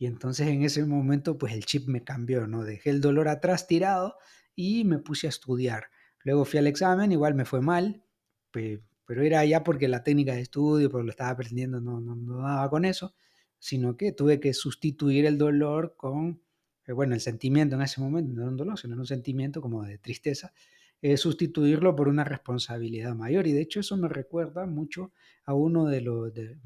Y 0.00 0.06
entonces 0.06 0.48
en 0.48 0.62
ese 0.62 0.82
momento, 0.86 1.36
pues 1.36 1.52
el 1.52 1.66
chip 1.66 1.86
me 1.86 2.02
cambió, 2.02 2.46
¿no? 2.46 2.64
Dejé 2.64 2.88
el 2.88 3.02
dolor 3.02 3.28
atrás 3.28 3.66
tirado 3.66 4.16
y 4.56 4.84
me 4.84 4.98
puse 4.98 5.26
a 5.26 5.28
estudiar. 5.28 5.90
Luego 6.24 6.46
fui 6.46 6.58
al 6.58 6.66
examen, 6.66 7.12
igual 7.12 7.34
me 7.34 7.44
fue 7.44 7.60
mal, 7.60 8.02
pero 8.50 9.22
era 9.22 9.44
ya 9.44 9.62
porque 9.62 9.88
la 9.88 10.02
técnica 10.02 10.32
de 10.32 10.40
estudio, 10.40 10.90
porque 10.90 11.04
lo 11.04 11.10
estaba 11.10 11.28
aprendiendo, 11.28 11.82
no, 11.82 12.00
no, 12.00 12.38
daba 12.38 12.70
con 12.70 12.86
eso, 12.86 13.14
sino 13.58 13.98
que 13.98 14.12
tuve 14.12 14.40
que 14.40 14.54
sustituir 14.54 15.26
el 15.26 15.36
dolor 15.36 15.96
con, 15.98 16.40
eh, 16.86 16.92
bueno, 16.92 17.14
el 17.14 17.20
sentimiento 17.20 17.76
en 17.76 17.82
ese 17.82 18.00
momento, 18.00 18.32
no 18.32 18.40
era 18.40 18.50
un 18.50 18.56
dolor, 18.56 18.78
sino 18.78 18.96
un 18.96 19.06
sentimiento 19.06 19.60
como 19.60 19.82
de 19.82 19.98
tristeza, 19.98 20.54
eh, 21.02 21.18
sustituirlo 21.18 21.94
por 21.94 22.08
una 22.08 22.24
responsabilidad 22.24 23.14
mayor. 23.14 23.46
Y 23.46 23.52
de 23.52 23.60
hecho 23.60 23.80
eso 23.80 23.98
me 23.98 24.08
recuerda 24.08 24.64
mucho 24.64 25.12
a 25.44 25.52
uno 25.52 25.84
de 25.84 26.00
los, 26.00 26.32
de, 26.32 26.58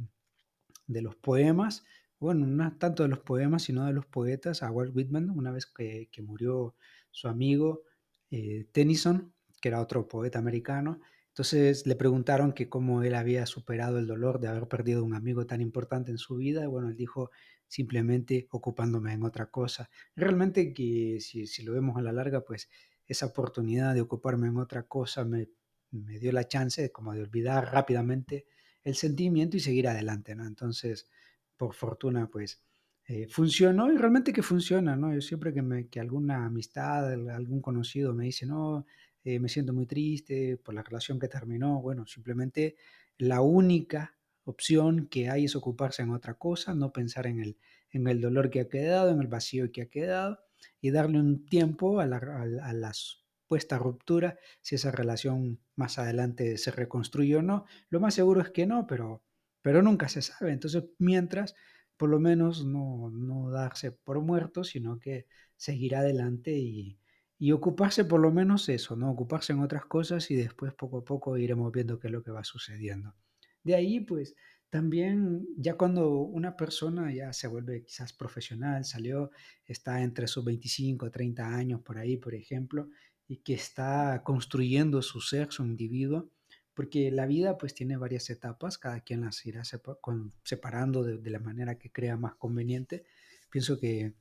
los 1.02 1.16
poemas, 1.16 1.84
bueno, 2.24 2.46
no 2.46 2.76
tanto 2.78 3.02
de 3.02 3.08
los 3.10 3.20
poemas, 3.20 3.62
sino 3.62 3.86
de 3.86 3.92
los 3.92 4.06
poetas, 4.06 4.62
a 4.62 4.70
Walt 4.70 4.94
Whitman, 4.94 5.30
una 5.30 5.52
vez 5.52 5.66
que, 5.66 6.08
murió 6.22 6.74
su 7.10 7.28
amigo 7.28 7.82
eh, 8.30 8.66
Tennyson, 8.72 9.32
que 9.60 9.68
era 9.68 9.80
otro 9.80 10.08
poeta 10.08 10.38
americano, 10.38 11.00
entonces 11.28 11.86
le 11.86 11.96
preguntaron 11.96 12.52
que 12.52 12.68
cómo 12.68 13.02
él 13.02 13.14
había 13.14 13.44
superado 13.46 13.98
el 13.98 14.06
dolor 14.06 14.38
de 14.38 14.48
haber 14.48 14.68
perdido 14.68 15.04
un 15.04 15.14
amigo 15.14 15.46
tan 15.46 15.60
importante 15.60 16.12
en 16.12 16.18
su 16.18 16.36
vida. 16.36 16.62
Y 16.62 16.68
bueno, 16.68 16.88
él 16.88 16.96
dijo 16.96 17.30
simplemente 17.66 18.46
ocupándome 18.52 19.12
en 19.12 19.24
otra 19.24 19.46
cosa. 19.50 19.90
Realmente 20.14 20.72
que 20.72 21.18
si, 21.20 21.48
si 21.48 21.64
lo 21.64 21.72
vemos 21.72 21.96
a 21.96 22.02
la 22.02 22.12
larga, 22.12 22.42
pues 22.44 22.68
esa 23.08 23.26
oportunidad 23.26 23.94
de 23.94 24.00
ocuparme 24.00 24.46
en 24.46 24.58
otra 24.58 24.84
cosa 24.84 25.24
me, 25.24 25.48
me 25.90 26.20
dio 26.20 26.30
la 26.30 26.46
chance 26.46 26.92
como 26.92 27.12
de 27.12 27.22
olvidar 27.22 27.72
rápidamente 27.72 28.46
el 28.84 28.94
sentimiento 28.94 29.56
y 29.56 29.60
seguir 29.60 29.88
adelante, 29.88 30.36
¿no? 30.36 30.46
Entonces, 30.46 31.08
por 31.56 31.75
fortuna, 31.75 32.28
pues 32.30 32.62
eh, 33.06 33.26
funcionó 33.28 33.92
y 33.92 33.96
realmente 33.96 34.32
que 34.32 34.42
funciona, 34.42 34.96
¿no? 34.96 35.12
Yo 35.14 35.20
siempre 35.20 35.52
que, 35.52 35.62
me, 35.62 35.88
que 35.88 36.00
alguna 36.00 36.46
amistad, 36.46 37.12
algún 37.30 37.61
conocido 37.61 38.14
me 38.14 38.25
dice, 38.25 38.46
no, 38.46 38.87
eh, 39.25 39.38
me 39.38 39.49
siento 39.49 39.73
muy 39.73 39.87
triste 39.87 40.56
por 40.56 40.75
la 40.75 40.82
relación 40.82 41.18
que 41.18 41.28
terminó. 41.28 41.80
Bueno, 41.80 42.06
simplemente 42.06 42.76
la 43.18 43.40
única 43.40 44.16
opción 44.44 45.08
que 45.08 45.30
hay 45.30 45.44
es 45.46 45.56
ocuparse 45.56 46.02
en 46.02 46.11
otra 46.11 46.34
cosa, 46.34 46.75
no 46.75 46.92
pensar 46.92 47.26
en 47.26 47.40
el, 47.40 47.58
en 47.90 48.06
el 48.08 48.20
dolor 48.20 48.50
que 48.50 48.61
ha 48.61 48.68
quedado, 48.68 49.11
en 49.11 49.20
el 49.20 49.28
vacío 49.28 49.70
que 49.73 49.82
ha 49.82 49.87
quedado 49.87 50.40
y 50.80 50.90
darle 50.90 51.20
un 51.20 51.46
tiempo 51.46 52.00
a 52.00 52.06
la, 52.06 52.16
a, 52.16 52.73
la 52.73 52.92
supuesta 52.92 53.78
ruptura, 53.78 54.38
si 54.61 54.75
esa 54.75 54.90
relación 54.90 55.61
más 55.76 55.99
adelante 55.99 56.58
se 56.58 56.70
reconstruye 56.70 57.37
o 57.37 57.42
no. 57.42 57.64
Lo 57.90 58.00
más 58.00 58.14
seguro 58.14 58.40
es 58.40 58.50
que 58.50 58.66
no, 58.66 58.87
pero, 58.87 59.23
pero 59.64 59.80
nunca 59.80 60.11
se 60.11 60.21
sabe. 60.21 60.52
Entonces, 60.52 60.85
mientras, 60.99 61.54
por 61.97 62.11
lo 62.11 62.21
menos 62.21 62.66
no, 62.66 63.09
no 63.11 63.49
darse 63.50 63.92
por 63.92 64.21
muerto, 64.21 64.62
sino 64.62 64.99
que 65.00 65.26
seguir 65.56 65.97
adelante 65.97 66.52
y, 66.52 66.99
y 67.38 67.50
ocuparse 67.52 68.04
por 68.04 68.21
lo 68.21 68.30
menos 68.30 68.68
eso, 68.68 68.94
¿no? 68.94 69.11
Ocuparse 69.11 69.54
en 69.54 69.61
otras 69.61 69.87
cosas 69.87 70.30
y 70.30 70.35
después 70.35 70.75
poco 70.75 70.99
a 70.99 71.04
poco 71.06 71.38
iremos 71.38 71.73
viendo 71.73 71.99
qué 71.99 72.09
es 72.09 72.12
lo 72.12 72.23
que 72.23 72.30
va 72.30 72.44
sucediendo. 72.44 73.14
De 73.62 73.75
ahí, 73.75 74.00
pues, 74.00 74.35
también 74.68 75.47
ya 75.56 75.78
cuando 75.78 76.11
una 76.11 76.59
persona 76.59 77.11
ya 77.14 77.33
se 77.33 77.49
vuelve 77.49 77.85
quizás 77.85 78.12
profesional, 78.12 78.85
salió, 78.85 79.30
está 79.64 80.02
entre 80.02 80.26
sus 80.26 80.44
25, 80.44 81.11
30 81.11 81.47
años 81.56 81.80
por 81.80 81.97
ahí, 81.97 82.18
por 82.18 82.35
ejemplo, 82.35 82.90
y 83.26 83.38
que 83.38 83.54
está 83.54 84.21
construyendo 84.25 85.00
su 85.00 85.23
ser, 85.23 85.50
su 85.52 85.64
individuo, 85.64 86.28
porque 86.74 87.10
la 87.10 87.26
vida 87.26 87.56
pues 87.56 87.74
tiene 87.74 87.96
varias 87.96 88.28
etapas, 88.30 88.78
cada 88.78 89.00
quien 89.00 89.22
las 89.22 89.44
irá 89.46 89.62
separando 89.64 91.04
de, 91.04 91.30
la 91.30 91.38
manera 91.38 91.78
que 91.78 91.90
crea 91.90 92.16
más 92.16 92.34
conveniente. 92.34 93.04
Pienso 93.50 93.78
que 93.78 94.14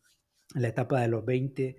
la 0.54 0.68
etapa 0.68 1.02
de 1.02 1.08
los 1.08 1.26
20 1.26 1.76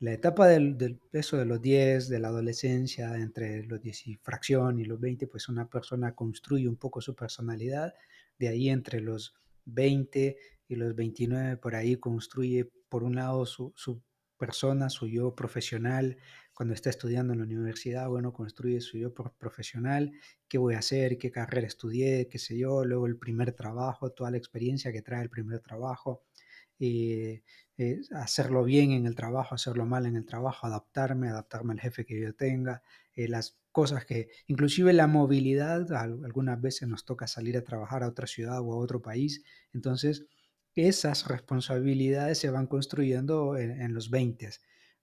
la 0.00 0.12
etapa 0.12 0.46
del, 0.46 0.78
del, 0.78 1.00
eso 1.12 1.36
de 1.38 1.44
los 1.44 1.60
10, 1.60 2.08
de 2.08 2.20
la 2.20 2.28
adolescencia, 2.28 3.16
entre 3.16 3.64
los 3.64 3.80
10 3.80 4.06
y 4.06 4.16
fracción 4.16 4.78
y 4.78 4.84
los 4.84 5.00
20, 5.00 5.26
pues 5.26 5.48
una 5.48 5.68
persona 5.68 6.14
construye 6.14 6.68
un 6.68 6.76
poco 6.76 7.00
su 7.00 7.16
personalidad. 7.16 7.94
De 8.38 8.48
ahí 8.48 8.68
entre 8.68 9.00
los 9.00 9.34
20 9.64 10.36
y 10.68 10.76
los 10.76 10.94
29, 10.94 11.56
por 11.56 11.74
ahí 11.74 11.96
construye, 11.96 12.70
por 12.88 13.02
un 13.02 13.16
lado, 13.16 13.44
su, 13.44 13.72
su 13.74 14.00
persona, 14.36 14.88
su 14.88 15.08
yo 15.08 15.34
profesional. 15.34 16.16
Cuando 16.58 16.74
está 16.74 16.90
estudiando 16.90 17.32
en 17.32 17.38
la 17.38 17.44
universidad, 17.44 18.08
bueno, 18.08 18.32
construye 18.32 18.80
su 18.80 18.98
yo 18.98 19.14
profesional. 19.14 20.10
¿Qué 20.48 20.58
voy 20.58 20.74
a 20.74 20.80
hacer? 20.80 21.16
¿Qué 21.16 21.30
carrera 21.30 21.68
estudié? 21.68 22.26
¿Qué 22.26 22.40
sé 22.40 22.58
yo? 22.58 22.84
Luego 22.84 23.06
el 23.06 23.16
primer 23.16 23.52
trabajo, 23.52 24.10
toda 24.10 24.32
la 24.32 24.38
experiencia 24.38 24.90
que 24.90 25.00
trae 25.00 25.22
el 25.22 25.30
primer 25.30 25.60
trabajo. 25.60 26.24
Eh, 26.80 27.44
eh, 27.76 28.00
hacerlo 28.10 28.64
bien 28.64 28.90
en 28.90 29.06
el 29.06 29.14
trabajo, 29.14 29.54
hacerlo 29.54 29.86
mal 29.86 30.04
en 30.06 30.16
el 30.16 30.26
trabajo, 30.26 30.66
adaptarme, 30.66 31.28
adaptarme 31.28 31.74
al 31.74 31.80
jefe 31.80 32.04
que 32.04 32.20
yo 32.20 32.34
tenga, 32.34 32.82
eh, 33.14 33.28
las 33.28 33.56
cosas 33.70 34.04
que, 34.04 34.28
inclusive 34.48 34.92
la 34.92 35.06
movilidad, 35.06 35.92
algunas 35.92 36.60
veces 36.60 36.88
nos 36.88 37.04
toca 37.04 37.28
salir 37.28 37.56
a 37.56 37.62
trabajar 37.62 38.02
a 38.02 38.08
otra 38.08 38.26
ciudad 38.26 38.60
o 38.62 38.72
a 38.72 38.78
otro 38.78 39.00
país, 39.00 39.44
entonces 39.72 40.26
esas 40.74 41.28
responsabilidades 41.28 42.38
se 42.38 42.50
van 42.50 42.66
construyendo 42.66 43.56
en, 43.56 43.94
los 43.94 44.10
20. 44.10 44.50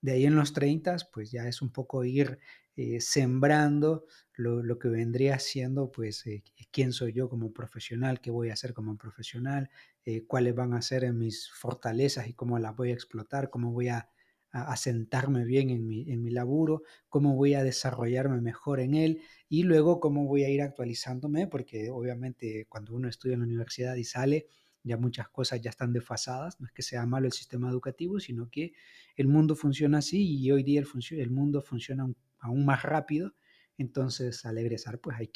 De 0.05 0.11
ahí 0.11 0.25
en 0.25 0.35
los 0.35 0.53
30, 0.53 0.97
pues 1.11 1.31
ya 1.31 1.47
es 1.47 1.63
un 1.63 1.71
poco 1.71 2.03
ir 2.03 2.37
eh, 2.75 3.01
sembrando 3.01 4.05
lo, 4.35 4.77
que 4.77 4.87
vendría 4.87 5.39
siendo, 5.39 5.91
pues, 5.91 6.23
quién 6.71 6.93
soy 6.93 7.11
yo 7.11 7.27
como 7.27 7.51
profesional, 7.51 8.21
qué 8.21 8.29
voy 8.29 8.51
a 8.51 8.53
hacer 8.53 8.75
como 8.75 8.95
profesional, 8.99 9.71
eh, 10.05 10.23
cuáles 10.27 10.53
van 10.53 10.75
a 10.75 10.83
ser 10.83 11.11
mis 11.11 11.49
fortalezas 11.49 12.27
y 12.27 12.33
cómo 12.33 12.59
las 12.59 12.75
voy 12.75 12.91
a 12.91 12.93
explotar, 12.93 13.49
cómo 13.49 13.71
voy 13.71 13.87
a, 13.87 14.07
a, 14.51 14.77
sentarme 14.77 15.43
bien 15.43 15.71
en 15.71 15.87
mi, 15.87 16.11
en 16.11 16.21
mi 16.21 16.29
laburo, 16.29 16.83
cómo 17.09 17.35
voy 17.35 17.55
a 17.55 17.63
desarrollarme 17.63 18.41
mejor 18.41 18.81
en 18.81 18.93
él 18.93 19.23
y 19.49 19.63
luego 19.63 19.99
cómo 19.99 20.27
voy 20.27 20.43
a 20.43 20.49
ir 20.49 20.61
actualizándome, 20.61 21.47
porque 21.47 21.89
obviamente 21.89 22.67
cuando 22.69 22.93
uno 22.93 23.09
estudia 23.09 23.33
en 23.33 23.39
la 23.39 23.47
universidad 23.47 23.95
y 23.95 24.03
sale, 24.03 24.45
ya 24.83 24.97
muchas 24.97 25.27
cosas 25.29 25.61
ya 25.61 25.71
están 25.71 25.93
desfasadas, 25.93 26.61
no 26.61 26.67
es 26.67 26.71
que 26.71 26.83
sea 26.83 27.07
malo 27.07 27.25
el 27.25 27.33
sistema 27.33 27.71
educativo, 27.71 28.19
sino 28.19 28.51
que 28.51 28.73
el 29.15 29.27
mundo 29.27 29.55
funciona 29.55 29.99
así 29.99 30.37
y 30.39 30.51
hoy 30.51 30.63
día 30.63 30.83
el, 31.11 31.31
mundo 31.31 31.61
funciona 31.61 32.07
aún 32.39 32.65
más 32.65 32.83
rápido, 32.83 33.33
entonces 33.77 34.45
al 34.45 34.57
egresar 34.57 34.99
pues 34.99 35.17
hay 35.17 35.27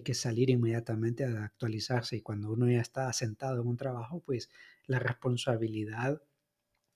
que 0.00 0.14
salir 0.14 0.50
inmediatamente 0.50 1.24
a 1.24 1.44
actualizarse 1.44 2.16
y 2.16 2.22
cuando 2.22 2.52
uno 2.52 2.70
ya 2.70 2.80
está 2.80 3.08
asentado 3.08 3.60
en 3.60 3.68
un 3.68 3.76
trabajo, 3.76 4.20
pues 4.20 4.50
la 4.86 4.98
responsabilidad 4.98 6.22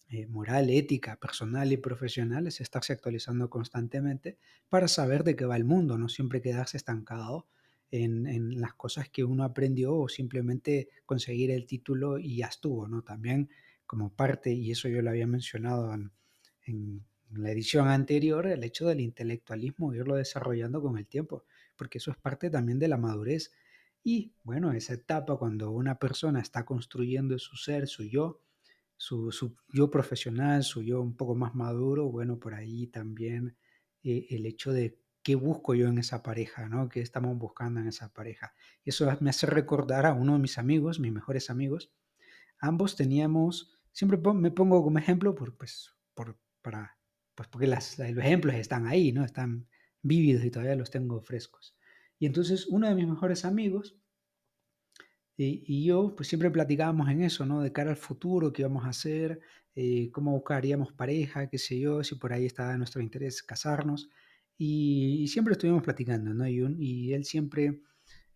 eh, 0.09 0.29
moral, 0.29 0.71
ética, 0.71 1.17
personal 1.17 1.73
y 1.73 1.79
profesional 1.79 2.47
es 2.47 2.61
estarse 2.61 2.93
actualizando 2.93 3.51
constantemente 3.51 4.39
para 4.69 4.87
saber 4.87 5.25
de 5.25 5.35
qué 5.35 5.47
va 5.47 5.57
el 5.57 5.65
mundo, 5.65 5.99
no 5.99 6.09
siempre 6.09 6.41
quedarse 6.41 6.77
estancado 6.77 7.49
en, 7.91 8.61
las 8.61 8.75
cosas 8.75 9.09
que 9.09 9.25
uno 9.25 9.43
aprendió 9.43 9.97
o 9.97 10.09
simplemente 10.09 10.89
conseguir 11.07 11.51
el 11.51 11.67
título 11.67 12.19
y 12.19 12.37
ya 12.37 12.47
estuvo, 12.47 12.87
¿no? 12.87 13.03
También 13.03 13.51
como 13.87 14.15
parte, 14.15 14.53
y 14.53 14.71
eso 14.73 14.89
yo 14.89 15.03
lo 15.03 15.11
había 15.11 15.27
mencionado 15.27 15.95
en, 15.95 16.13
la 17.31 17.51
edición 17.51 17.89
anterior, 17.89 18.47
el 18.47 18.63
hecho 18.63 18.87
del 18.87 19.01
intelectualismo, 19.01 19.93
irlo 19.93 20.15
desarrollando 20.15 20.81
con 20.81 20.97
el 20.97 21.07
tiempo 21.07 21.45
porque 21.77 21.99
eso 21.99 22.11
es 22.11 22.17
parte 22.17 22.51
también 22.51 22.79
de 22.79 22.89
la 22.89 22.97
madurez. 22.97 23.53
Y 24.03 24.33
bueno, 24.43 24.73
esa 24.73 24.95
etapa 24.95 25.37
cuando 25.37 25.71
una 25.71 25.99
persona 25.99 26.41
está 26.41 26.65
construyendo 26.65 27.39
su 27.39 27.57
ser, 27.57 27.87
su 27.89 28.05
yo, 28.05 28.41
su, 28.97 29.31
yo 29.73 29.91
profesional, 29.91 30.63
su 30.65 30.83
yo 30.83 31.01
un 31.01 31.17
poco 31.17 31.35
más 31.35 31.55
maduro, 31.55 32.11
bueno, 32.11 32.39
por 32.39 32.55
ahí 32.55 32.87
también 32.87 33.57
eh, 34.03 34.27
el 34.31 34.47
hecho 34.47 34.73
de 34.73 34.99
qué 35.23 35.35
busco 35.35 35.75
yo 35.75 35.89
en 35.89 35.99
esa 35.99 36.23
pareja, 36.23 36.69
¿no? 36.69 36.89
¿Qué 36.89 37.01
estamos 37.01 37.37
buscando 37.37 37.81
en 37.81 37.89
esa 37.89 38.13
pareja? 38.13 38.55
Eso 38.85 39.07
me 39.21 39.31
hace 39.31 39.47
recordar 39.47 40.07
a 40.07 40.13
uno 40.13 40.35
de 40.35 40.39
mis 40.39 40.57
amigos, 40.57 41.01
mis 41.01 41.13
mejores 41.13 41.51
amigos. 41.51 41.93
Ambos 42.61 42.95
teníamos, 42.95 43.76
siempre 43.97 44.19
me 44.35 44.51
pongo 44.51 44.85
como 44.85 44.99
ejemplo 44.99 45.35
por, 45.35 45.57
pues, 45.57 45.95
por, 46.13 46.39
para, 46.61 46.99
pues 47.35 47.49
porque 47.49 47.67
las, 47.67 47.99
los 47.99 48.25
ejemplos 48.25 48.55
están 48.57 48.87
ahí, 48.87 49.11
¿no? 49.11 49.25
Están 49.25 49.67
vívidos 50.03 50.45
y 50.45 50.51
todavía 50.51 50.77
los 50.77 50.91
tengo 50.91 51.23
frescos. 51.23 51.75
Y 52.19 52.27
entonces 52.27 52.67
uno 52.67 52.89
de 52.89 52.95
mis 52.95 53.09
mejores 53.09 53.47
amigos 53.47 53.97
y, 55.39 55.85
yo, 55.85 56.15
pues 56.15 56.29
siempre 56.29 56.51
platicábamos 56.51 57.09
en 57.09 57.23
eso, 57.23 57.47
¿no? 57.47 57.63
De 57.63 57.73
cara 57.73 57.91
al 57.91 57.97
futuro, 57.97 58.53
qué 58.53 58.63
íbamos 58.63 58.85
a 58.85 58.91
hacer, 58.91 59.41
eh, 59.75 60.11
cómo 60.13 60.33
buscaríamos 60.33 60.93
pareja, 60.93 61.49
qué 61.49 61.59
sé 61.59 61.79
yo, 61.79 62.05
si 62.05 62.17
por 62.17 62.33
ahí 62.35 62.45
estaba 62.47 62.77
nuestro 62.77 63.01
interés 63.03 63.43
casarnos. 63.43 64.11
Y, 64.59 65.27
siempre 65.29 65.53
estuvimos 65.53 65.83
platicando, 65.83 66.35
¿no? 66.35 66.47
Y, 66.47 66.61
y, 66.79 67.13
él 67.15 67.25
siempre, 67.25 67.83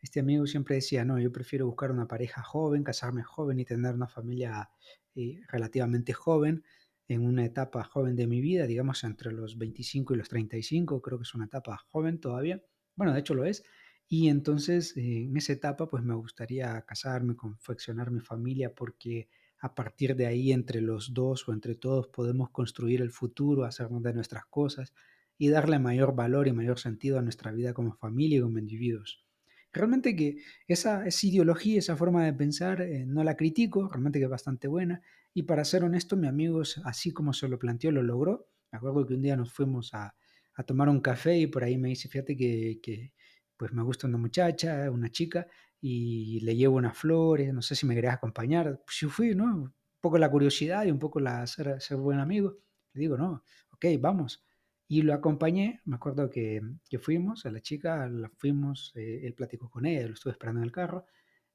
este 0.03 0.21
amigo 0.21 0.47
siempre 0.47 0.77
decía, 0.77 1.05
no, 1.05 1.19
yo 1.19 1.33
prefiero 1.33 1.67
buscar 1.67 1.91
una 1.91 2.09
pareja 2.09 2.43
joven, 2.43 2.85
casarme 2.85 3.23
joven 3.23 3.61
y 3.61 3.65
tener 3.65 3.95
una 3.95 4.09
familia 4.09 4.71
eh, 5.15 5.41
relativamente 5.49 6.13
joven, 6.13 6.65
en 7.09 7.23
una 7.27 7.45
etapa 7.45 7.83
joven 7.83 8.15
de 8.15 8.29
mi 8.29 8.41
vida, 8.41 8.67
digamos 8.67 9.03
entre 9.03 9.33
los 9.33 9.59
25 9.59 10.15
y 10.15 10.17
los 10.17 10.29
35, 10.29 11.03
creo 11.03 11.19
que 11.19 11.25
es 11.25 11.35
una 11.35 11.47
etapa 11.47 11.77
joven 11.89 12.21
todavía. 12.21 12.63
Bueno, 12.95 13.13
de 13.13 13.21
hecho 13.21 13.35
lo 13.35 13.45
es. 13.45 13.65
Y 14.07 14.29
entonces 14.29 14.97
en 14.97 15.37
esa 15.37 15.53
etapa 15.53 15.89
pues 15.89 16.05
me 16.05 16.15
gustaría 16.15 16.81
casarme, 16.83 17.37
confeccionar 17.37 18.11
mi 18.11 18.21
familia 18.21 18.75
porque 18.75 19.29
a 19.61 19.75
partir 19.75 20.17
de 20.17 20.27
ahí 20.27 20.53
entre 20.53 20.81
los 20.81 21.13
dos 21.13 21.49
o 21.49 21.53
entre 21.53 21.75
todos 21.75 22.09
podemos 22.09 22.51
construir 22.51 23.03
el 23.03 23.11
futuro, 23.11 23.65
hacernos 23.65 24.03
de 24.03 24.15
nuestras 24.15 24.47
cosas 24.47 24.95
y 25.37 25.49
darle 25.49 25.79
mayor 25.79 26.15
valor 26.15 26.49
y 26.49 26.53
mayor 26.53 26.79
sentido 26.79 27.19
a 27.19 27.23
nuestra 27.23 27.53
vida 27.53 27.75
como 27.75 27.95
familia 27.95 28.39
y 28.39 28.43
como 28.43 28.59
individuos. 28.59 29.25
Realmente 29.73 30.17
que 30.17 30.39
esa, 30.67 31.07
esa 31.07 31.27
ideología, 31.27 31.79
esa 31.79 31.97
forma 31.97 32.25
de 32.25 32.33
pensar, 32.33 32.83
eh, 32.83 33.05
no 33.07 33.23
la 33.25 33.37
critico, 33.37 33.89
realmente 33.89 34.19
que 34.19 34.25
es 34.25 34.31
bastante 34.31 34.69
buena. 34.69 35.01
Y 35.33 35.45
para 35.45 35.65
ser 35.65 35.85
honesto, 35.85 36.17
mi 36.17 36.27
amigo, 36.27 36.63
así 36.85 37.13
como 37.13 37.33
se 37.33 37.49
lo 37.49 37.59
planteó, 37.59 37.93
lo 37.93 38.03
logró. 38.03 38.49
Me 38.73 38.79
acuerdo 38.79 39.07
que 39.07 39.15
un 39.15 39.23
día 39.23 39.37
nos 39.37 39.53
fuimos 39.53 39.95
a, 39.95 40.15
a 40.55 40.63
tomar 40.65 40.89
un 40.89 41.01
café 41.01 41.39
y 41.39 41.47
por 41.47 41.65
ahí 41.65 41.79
me 41.79 41.89
dice, 41.91 42.09
fíjate 42.09 42.37
que, 42.37 42.81
que, 42.83 43.13
pues 43.57 43.73
me 43.73 43.83
gusta 43.83 44.07
una 44.07 44.19
muchacha, 44.19 44.91
una 44.91 45.11
chica, 45.11 45.47
y 45.81 46.41
le 46.41 46.57
llevo 46.57 46.77
unas 46.77 46.97
flores, 46.97 47.53
no 47.55 47.63
sé 47.63 47.75
si 47.75 47.87
me 47.87 47.95
querías 47.95 48.15
acompañar. 48.15 48.83
Pues 48.85 48.99
yo 49.01 49.09
fui, 49.11 49.35
¿no? 49.35 49.45
Un 49.45 49.75
poco 50.01 50.19
la 50.19 50.31
curiosidad 50.31 50.85
y 50.85 50.91
un 50.91 50.99
poco 50.99 51.21
la 51.21 51.47
ser, 51.47 51.81
ser 51.81 51.97
buen 51.99 52.19
amigo. 52.21 52.59
Le 52.95 53.01
digo, 53.03 53.17
no, 53.17 53.45
ok, 53.73 53.87
vamos. 54.01 54.45
Y 54.91 55.03
lo 55.03 55.15
acompañé, 55.15 55.81
me 55.85 55.95
acuerdo 55.95 56.29
que, 56.29 56.61
que 56.89 56.99
fuimos, 56.99 57.47
a 57.47 57.53
la 57.53 57.61
chica, 57.61 58.09
la 58.09 58.29
fuimos, 58.29 58.93
eh, 58.97 59.21
él 59.23 59.35
platicó 59.35 59.71
con 59.71 59.87
ella, 59.87 60.09
lo 60.09 60.15
estuve 60.15 60.33
esperando 60.33 60.59
en 60.61 60.65
el 60.65 60.73
carro, 60.73 61.07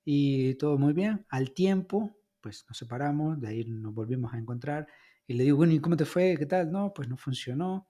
y 0.06 0.56
todo 0.56 0.78
muy 0.78 0.94
bien. 0.94 1.26
Al 1.28 1.52
tiempo, 1.52 2.16
pues 2.40 2.64
nos 2.70 2.78
separamos, 2.78 3.42
de 3.42 3.50
ahí 3.50 3.66
nos 3.66 3.94
volvimos 3.94 4.34
a 4.34 4.38
encontrar, 4.38 4.88
y 5.28 5.34
le 5.34 5.44
digo, 5.44 5.58
bueno, 5.58 5.74
¿y 5.74 5.82
cómo 5.82 5.98
te 5.98 6.06
fue? 6.06 6.38
¿Qué 6.40 6.46
tal? 6.46 6.72
No, 6.72 6.94
pues 6.94 7.10
no 7.10 7.18
funcionó. 7.18 7.90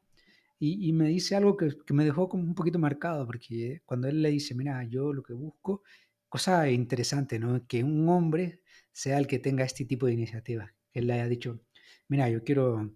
Y, 0.57 0.91
me 0.93 1.09
dice 1.09 1.35
algo 1.35 1.55
que, 1.57 1.77
que, 1.85 1.93
me 1.93 2.05
dejó 2.05 2.27
como 2.27 2.43
un 2.43 2.55
poquito 2.55 2.79
marcado, 2.79 3.27
porque 3.27 3.83
cuando 3.85 4.07
él 4.07 4.23
le 4.23 4.31
dice, 4.31 4.55
mira, 4.55 4.83
yo 4.85 5.13
lo 5.13 5.21
que 5.21 5.33
busco, 5.33 5.83
cosa 6.27 6.71
interesante, 6.71 7.37
¿no? 7.37 7.67
Que 7.67 7.83
un 7.83 8.09
hombre 8.09 8.61
sea 8.91 9.19
el 9.19 9.27
que 9.27 9.37
tenga 9.37 9.63
este 9.63 9.85
tipo 9.85 10.07
de 10.07 10.13
iniciativas. 10.13 10.71
Él 10.93 11.05
le 11.05 11.13
haya 11.13 11.27
dicho, 11.27 11.61
mira, 12.07 12.29
yo 12.31 12.43
quiero 12.43 12.91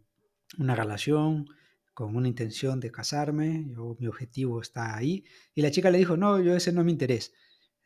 una 0.58 0.76
relación 0.76 1.46
con 2.00 2.16
una 2.16 2.30
intención 2.30 2.80
de 2.80 2.92
casarme, 2.94 3.66
yo, 3.76 3.98
mi 4.00 4.08
objetivo 4.08 4.62
está 4.62 4.96
ahí. 4.96 5.26
Y 5.54 5.62
la 5.62 5.70
chica 5.70 5.92
le 5.92 5.98
dijo, 5.98 6.16
no, 6.16 6.42
yo 6.42 6.56
ese 6.56 6.72
no 6.72 6.82
me 6.86 6.92
interesa. 6.92 7.34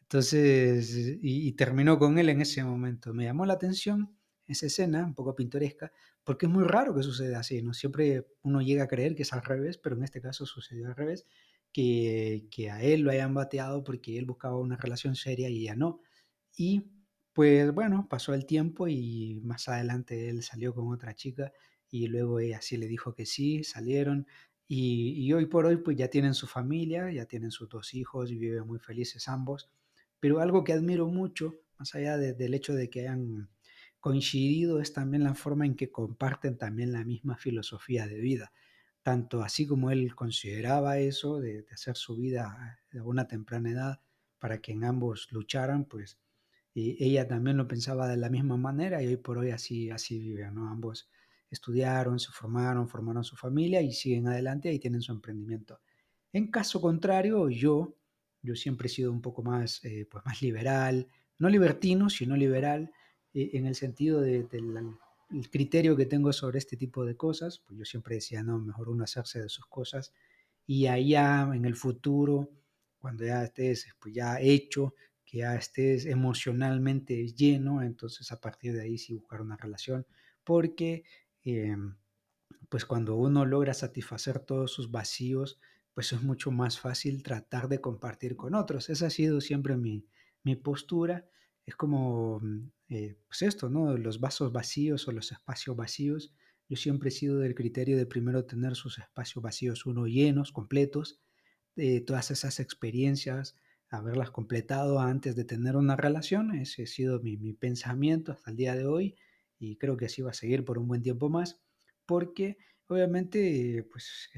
Entonces, 0.04 1.18
y, 1.20 1.52
terminó 1.54 1.98
con 1.98 2.20
él 2.20 2.30
en 2.30 2.40
ese 2.40 2.64
momento. 2.64 3.12
Me 3.12 3.24
llamó 3.24 3.48
la 3.48 3.54
atención 3.54 4.16
esa 4.46 4.68
escena, 4.68 5.04
un 5.04 5.16
poco 5.16 5.36
pintoresca, 5.36 5.92
porque 6.24 6.46
es 6.46 6.52
muy 6.52 6.64
raro 6.64 6.94
que 6.94 7.02
suceda 7.02 7.40
así, 7.40 7.64
¿no? 7.64 7.74
Siempre 7.74 8.28
uno 8.44 8.62
llega 8.62 8.84
a 8.84 8.88
creer 8.88 9.16
que 9.16 9.24
es 9.24 9.34
al 9.34 9.42
revés, 9.42 9.80
pero 9.80 9.96
en 9.96 10.04
este 10.04 10.22
caso 10.22 10.46
sucedió 10.46 10.86
al 10.86 10.96
revés, 10.96 11.26
que, 11.72 12.46
que 12.52 12.70
a 12.70 12.84
él 12.84 13.02
lo 13.02 13.10
hayan 13.10 13.34
bateado 13.34 13.84
porque 13.84 14.20
él 14.20 14.26
buscaba 14.26 14.60
una 14.60 14.78
relación 14.78 15.16
seria 15.16 15.50
y 15.50 15.64
ella 15.64 15.76
no. 15.76 16.02
Y 16.56 16.84
pues 17.34 17.74
bueno, 17.74 18.08
pasó 18.08 18.36
el 18.36 18.46
tiempo 18.46 18.88
y 18.88 19.42
más 19.44 19.68
adelante 19.70 20.30
él 20.30 20.44
salió 20.44 20.76
con 20.76 20.94
otra 20.94 21.16
chica 21.16 21.52
y 21.94 22.08
luego 22.08 22.40
ella 22.40 22.60
sí 22.60 22.76
le 22.78 22.88
dijo 22.88 23.14
que 23.14 23.28
sí, 23.28 23.64
salieron 23.64 24.26
y, 24.68 25.12
y, 25.12 25.32
hoy 25.32 25.46
por 25.46 25.68
hoy 25.68 25.78
pues 25.78 25.96
ya 25.96 26.08
tienen 26.08 26.34
su 26.34 26.48
familia, 26.48 27.12
ya 27.12 27.28
tienen 27.28 27.52
sus 27.52 27.70
dos 27.70 27.94
hijos 27.94 28.32
y 28.32 28.36
viven 28.36 28.66
muy 28.66 28.80
felices 28.80 29.28
ambos. 29.28 29.70
Pero 30.20 30.40
algo 30.40 30.64
que 30.64 30.74
admiro 30.74 31.08
mucho, 31.08 31.54
más 31.78 31.94
allá 31.94 32.18
del 32.18 32.54
hecho 32.56 32.74
de 32.74 32.90
que 32.90 33.02
hayan 33.02 33.48
coincidido 34.00 34.80
es 34.80 34.92
también 34.92 35.24
la 35.24 35.36
forma 35.36 35.68
en 35.68 35.76
que 35.76 35.92
comparten 35.92 36.58
también 36.58 36.92
la 36.92 37.04
misma 37.04 37.38
filosofía 37.38 38.08
de 38.08 38.20
vida. 38.20 38.52
Tanto 39.04 39.44
así 39.44 39.68
como 39.68 39.92
él 39.92 40.16
consideraba 40.16 40.98
eso 40.98 41.40
de, 41.40 41.64
hacer 41.72 41.96
su 41.96 42.18
vida 42.18 42.80
a 42.92 43.04
una 43.04 43.28
temprana 43.28 43.70
edad 43.70 44.02
para 44.40 44.62
que 44.62 44.72
en 44.72 44.84
ambos 44.84 45.32
lucharan, 45.32 45.86
pues 45.86 46.18
y 46.74 47.04
ella 47.04 47.28
también 47.28 47.58
lo 47.58 47.68
pensaba 47.68 48.08
de 48.08 48.18
la 48.18 48.30
misma 48.32 48.58
manera 48.58 49.04
y 49.04 49.08
hoy 49.08 49.18
por 49.18 49.38
hoy 49.38 49.52
así, 49.52 49.92
así 49.92 50.18
viven, 50.18 50.56
¿no? 50.56 50.70
Ambos 50.70 51.08
estudiaron, 51.54 52.20
se 52.20 52.32
formaron, 52.32 52.88
formaron 52.88 53.24
su 53.24 53.36
familia 53.36 53.82
y 53.82 53.92
siguen 53.94 54.28
adelante 54.28 54.72
y 54.72 54.80
tienen 54.80 55.02
su 55.02 55.12
emprendimiento. 55.12 55.80
En 56.32 56.50
caso 56.50 56.82
contrario, 56.82 57.50
yo, 57.50 57.96
yo 58.42 58.56
siempre 58.56 58.88
he 58.88 58.90
sido 58.90 59.12
un 59.12 59.22
poco 59.22 59.44
más, 59.44 59.84
eh, 59.86 60.08
pues 60.10 60.26
más 60.26 60.42
liberal, 60.42 61.08
no 61.38 61.50
libertino, 61.50 62.10
sino 62.10 62.36
liberal, 62.36 62.92
eh, 63.34 63.52
en 63.54 63.66
el 63.66 63.76
sentido 63.76 64.22
del 64.22 64.48
criterio 65.52 65.96
que 65.96 66.06
tengo 66.06 66.32
sobre 66.34 66.60
este 66.60 66.78
tipo 66.78 67.06
de 67.06 67.16
cosas, 67.16 67.60
pues 67.60 67.78
yo 67.80 67.86
siempre 67.86 68.16
decía, 68.16 68.44
no, 68.44 68.60
mejor 68.60 68.90
uno 68.90 69.04
hacerse 69.04 69.42
de 69.42 69.50
sus 69.50 69.66
cosas 69.66 70.14
y 70.66 70.88
allá 70.88 71.50
en 71.54 71.66
el 71.66 71.76
futuro, 71.76 72.50
cuando 73.00 73.26
ya 73.26 73.44
estés 73.44 73.88
pues 74.00 74.14
ya 74.14 74.40
hecho, 74.40 74.94
que 75.26 75.40
ya 75.40 75.56
estés 75.56 76.06
emocionalmente 76.06 77.28
lleno, 77.28 77.82
entonces 77.82 78.32
a 78.32 78.40
partir 78.40 78.74
de 78.74 78.84
ahí 78.84 78.98
sí 78.98 79.14
buscar 79.14 79.42
una 79.42 79.58
relación, 79.58 80.06
porque 80.44 81.04
em, 81.44 81.96
pues 82.70 82.86
cuando 82.86 83.16
uno 83.16 83.46
logra 83.46 83.74
satisfacer 83.74 84.40
todos 84.40 84.72
sus 84.72 84.92
vacíos, 84.92 85.60
pues 85.94 86.12
es 86.12 86.22
mucho 86.24 86.52
más 86.52 86.80
fácil 86.80 87.24
tratar 87.24 87.68
de 87.68 87.82
compartir 87.82 88.36
con 88.36 88.56
otros. 88.56 88.90
Esa 88.90 89.08
ha 89.08 89.10
sido 89.10 89.42
siempre 89.42 89.78
mi, 89.78 90.08
mi 90.44 90.56
postura. 90.56 91.28
Es 91.66 91.76
como 91.76 92.40
mm, 92.42 92.72
eh, 92.90 93.18
pues 93.28 93.42
esto, 93.44 93.70
¿no? 93.70 93.96
Los 93.98 94.20
vasos 94.20 94.52
vacíos 94.52 95.08
o 95.08 95.12
los 95.12 95.32
espacios 95.32 95.76
vacíos. 95.76 96.34
Yo 96.70 96.78
siempre 96.78 97.10
he 97.10 97.12
sido 97.12 97.40
del 97.40 97.56
criterio 97.56 97.98
de 97.98 98.06
primero 98.06 98.46
tener 98.46 98.76
sus 98.76 98.98
espacios 98.98 99.44
vacíos 99.44 99.86
uno 99.86 100.08
llenos, 100.08 100.52
completos, 100.52 101.20
de 101.76 102.02
todas 102.02 102.32
esas 102.32 102.60
experiencias, 102.60 103.56
haberlas 103.90 104.32
completado 104.32 105.00
antes 105.00 105.36
de 105.36 105.44
tener 105.44 105.76
una 105.76 105.96
relación. 105.96 106.56
Ese 106.56 106.84
ha 106.84 106.88
sido 106.88 107.20
mi, 107.20 107.38
mi 107.38 107.54
pensamiento 107.54 108.32
hasta 108.32 108.52
el 108.52 108.58
día 108.58 108.76
de 108.76 108.86
hoy 108.88 109.16
y 109.64 109.78
creo 109.78 109.98
que 109.98 110.06
así 110.06 110.22
va 110.22 110.32
a 110.32 110.34
seguir 110.34 110.66
por 110.66 110.78
un 110.78 110.88
buen 110.88 111.02
tiempo 111.02 111.30
más, 111.30 111.60
porque 112.06 112.58
obviamente 112.88 113.88
pues 113.92 114.30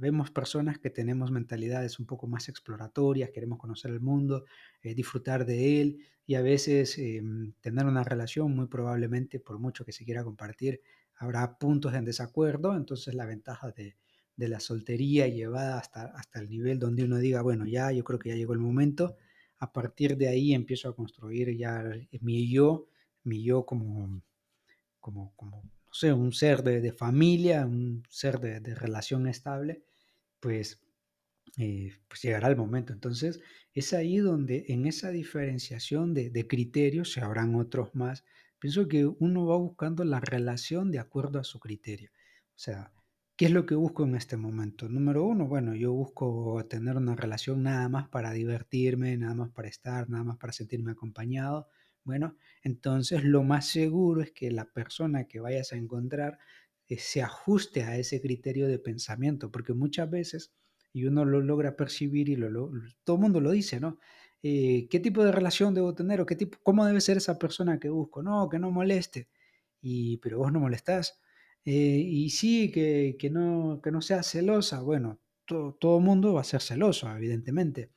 vemos 0.00 0.30
personas 0.30 0.78
que 0.78 0.90
tenemos 0.90 1.30
mentalidades 1.30 1.98
un 1.98 2.06
poco 2.06 2.26
más 2.26 2.48
exploratorias, 2.48 3.30
queremos 3.30 3.58
conocer 3.58 3.90
el 3.90 4.00
mundo, 4.00 4.44
eh, 4.82 4.94
disfrutar 4.94 5.46
de 5.46 5.80
él 5.80 5.98
y 6.26 6.34
a 6.34 6.42
veces 6.42 6.98
em, 6.98 7.52
tener 7.60 7.86
una 7.86 8.04
relación, 8.04 8.54
muy 8.54 8.66
probablemente 8.66 9.40
por 9.40 9.58
mucho 9.58 9.84
que 9.84 9.92
se 9.92 10.04
quiera 10.04 10.24
compartir, 10.24 10.80
habrá 11.16 11.58
puntos 11.58 11.94
en 11.94 12.04
desacuerdo, 12.04 12.76
entonces 12.76 13.14
la 13.14 13.26
ventaja 13.26 13.70
de, 13.70 13.96
de 14.36 14.48
la 14.48 14.60
soltería 14.60 15.28
llevada 15.28 15.78
hasta, 15.78 16.06
hasta 16.06 16.40
el 16.40 16.50
nivel 16.50 16.78
donde 16.78 17.04
uno 17.04 17.18
diga, 17.18 17.42
bueno, 17.42 17.66
ya 17.66 17.90
yo 17.92 18.04
creo 18.04 18.18
que 18.18 18.30
ya 18.30 18.36
llegó 18.36 18.52
el 18.52 18.58
momento, 18.58 19.16
a 19.58 19.72
partir 19.72 20.16
de 20.16 20.28
ahí 20.28 20.52
empiezo 20.52 20.88
a 20.88 20.96
construir 20.96 21.56
ya 21.56 21.84
mi 22.20 22.50
yo, 22.50 22.88
mi 23.22 23.42
yo 23.42 23.64
como, 23.64 24.22
como, 25.04 25.34
como 25.36 25.62
no 25.62 25.92
sé, 25.92 26.14
un 26.14 26.32
ser 26.32 26.62
de, 26.62 26.80
de 26.80 26.90
familia, 26.90 27.66
un 27.66 28.04
ser 28.08 28.40
de, 28.40 28.60
de 28.60 28.74
relación 28.74 29.26
estable, 29.26 29.84
pues 30.40 30.80
eh, 31.58 31.92
pues 32.08 32.22
llegará 32.22 32.48
el 32.48 32.56
momento. 32.56 32.94
Entonces, 32.94 33.38
es 33.74 33.92
ahí 33.92 34.16
donde 34.16 34.64
en 34.68 34.86
esa 34.86 35.10
diferenciación 35.10 36.14
de, 36.14 36.30
de 36.30 36.46
criterios, 36.48 37.12
se 37.12 37.20
habrán 37.20 37.54
otros 37.54 37.94
más, 37.94 38.24
pienso 38.58 38.88
que 38.88 39.04
uno 39.04 39.44
va 39.44 39.58
buscando 39.58 40.04
la 40.04 40.20
relación 40.20 40.90
de 40.90 41.00
acuerdo 41.00 41.38
a 41.38 41.44
su 41.44 41.60
criterio. 41.60 42.10
O 42.56 42.58
sea, 42.58 42.90
¿qué 43.36 43.44
es 43.44 43.50
lo 43.50 43.66
que 43.66 43.74
busco 43.74 44.04
en 44.04 44.14
este 44.16 44.38
momento? 44.38 44.88
Número 44.88 45.22
uno, 45.26 45.46
bueno, 45.46 45.74
yo 45.74 45.92
busco 45.92 46.64
tener 46.66 46.96
una 46.96 47.14
relación 47.14 47.62
nada 47.62 47.90
más 47.90 48.08
para 48.08 48.32
divertirme, 48.32 49.18
nada 49.18 49.34
más 49.34 49.50
para 49.50 49.68
estar, 49.68 50.08
nada 50.08 50.24
más 50.24 50.38
para 50.38 50.54
sentirme 50.54 50.92
acompañado. 50.92 51.68
Bueno, 52.04 52.36
entonces 52.62 53.24
lo 53.24 53.42
más 53.42 53.66
seguro 53.68 54.20
es 54.22 54.32
que 54.32 54.50
la 54.50 54.66
persona 54.66 55.24
que 55.26 55.40
vayas 55.40 55.72
a 55.72 55.76
encontrar 55.76 56.38
eh, 56.88 56.98
se 56.98 57.22
ajuste 57.22 57.82
a 57.82 57.96
ese 57.96 58.20
criterio 58.20 58.68
de 58.68 58.78
pensamiento, 58.78 59.50
porque 59.50 59.72
muchas 59.72 60.10
veces 60.10 60.52
y 60.92 61.06
uno 61.06 61.24
lo 61.24 61.40
logra 61.40 61.76
percibir 61.76 62.28
y 62.28 62.36
lo, 62.36 62.70
todo 63.04 63.16
el 63.16 63.22
mundo 63.22 63.40
lo 63.40 63.50
dice, 63.50 63.80
¿no? 63.80 63.98
Eh, 64.42 64.86
¿Qué 64.90 65.00
tipo 65.00 65.24
de 65.24 65.32
relación 65.32 65.74
debo 65.74 65.94
tener 65.94 66.20
o 66.20 66.26
qué 66.26 66.36
tipo, 66.36 66.58
cómo 66.62 66.84
debe 66.86 67.00
ser 67.00 67.16
esa 67.16 67.38
persona 67.38 67.80
que 67.80 67.88
busco? 67.88 68.22
No, 68.22 68.48
que 68.48 68.58
no 68.58 68.70
moleste. 68.70 69.28
Y, 69.80 70.18
pero 70.18 70.38
vos 70.38 70.52
no 70.52 70.60
molestás. 70.60 71.20
Eh, 71.64 71.72
y 71.72 72.30
sí, 72.30 72.70
que, 72.70 73.16
que, 73.18 73.30
no, 73.30 73.80
que 73.82 73.90
no 73.90 74.02
sea 74.02 74.22
celosa. 74.22 74.82
Bueno, 74.82 75.20
todo 75.46 75.98
el 75.98 76.04
mundo 76.04 76.34
va 76.34 76.42
a 76.42 76.44
ser 76.44 76.60
celoso, 76.60 77.10
evidentemente, 77.16 77.90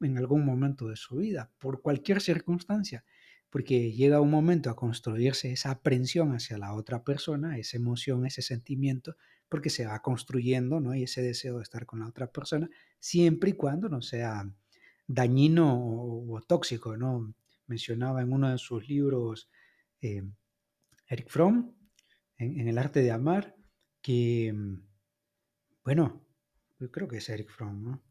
en 0.00 0.18
algún 0.18 0.44
momento 0.44 0.88
de 0.88 0.96
su 0.96 1.16
vida, 1.16 1.52
por 1.58 1.82
cualquier 1.82 2.20
circunstancia 2.20 3.04
porque 3.50 3.92
llega 3.92 4.20
un 4.20 4.30
momento 4.30 4.70
a 4.70 4.76
construirse 4.76 5.52
esa 5.52 5.70
aprensión 5.70 6.32
hacia 6.32 6.58
la 6.58 6.74
otra 6.74 7.02
persona, 7.02 7.58
esa 7.58 7.76
emoción, 7.76 8.26
ese 8.26 8.42
sentimiento, 8.42 9.16
porque 9.48 9.70
se 9.70 9.86
va 9.86 10.02
construyendo, 10.02 10.80
¿no? 10.80 10.94
Y 10.94 11.04
ese 11.04 11.22
deseo 11.22 11.56
de 11.56 11.62
estar 11.62 11.86
con 11.86 12.00
la 12.00 12.08
otra 12.08 12.30
persona, 12.30 12.68
siempre 13.00 13.50
y 13.50 13.54
cuando 13.54 13.88
no 13.88 14.02
sea 14.02 14.44
dañino 15.06 15.80
o, 15.80 16.40
tóxico, 16.42 16.96
¿no? 16.96 17.34
Mencionaba 17.66 18.20
en 18.20 18.32
uno 18.32 18.50
de 18.50 18.58
sus 18.58 18.86
libros 18.88 19.50
eh, 20.02 20.22
Eric 21.06 21.28
Fromm, 21.30 21.74
en, 22.36 22.68
El 22.68 22.78
arte 22.78 23.00
de 23.00 23.10
amar, 23.10 23.56
que, 24.02 24.54
bueno, 25.84 26.24
yo 26.78 26.90
creo 26.90 27.08
que 27.08 27.16
es 27.16 27.28
Eric 27.28 27.48
Fromm, 27.50 27.82
¿no? 27.82 28.02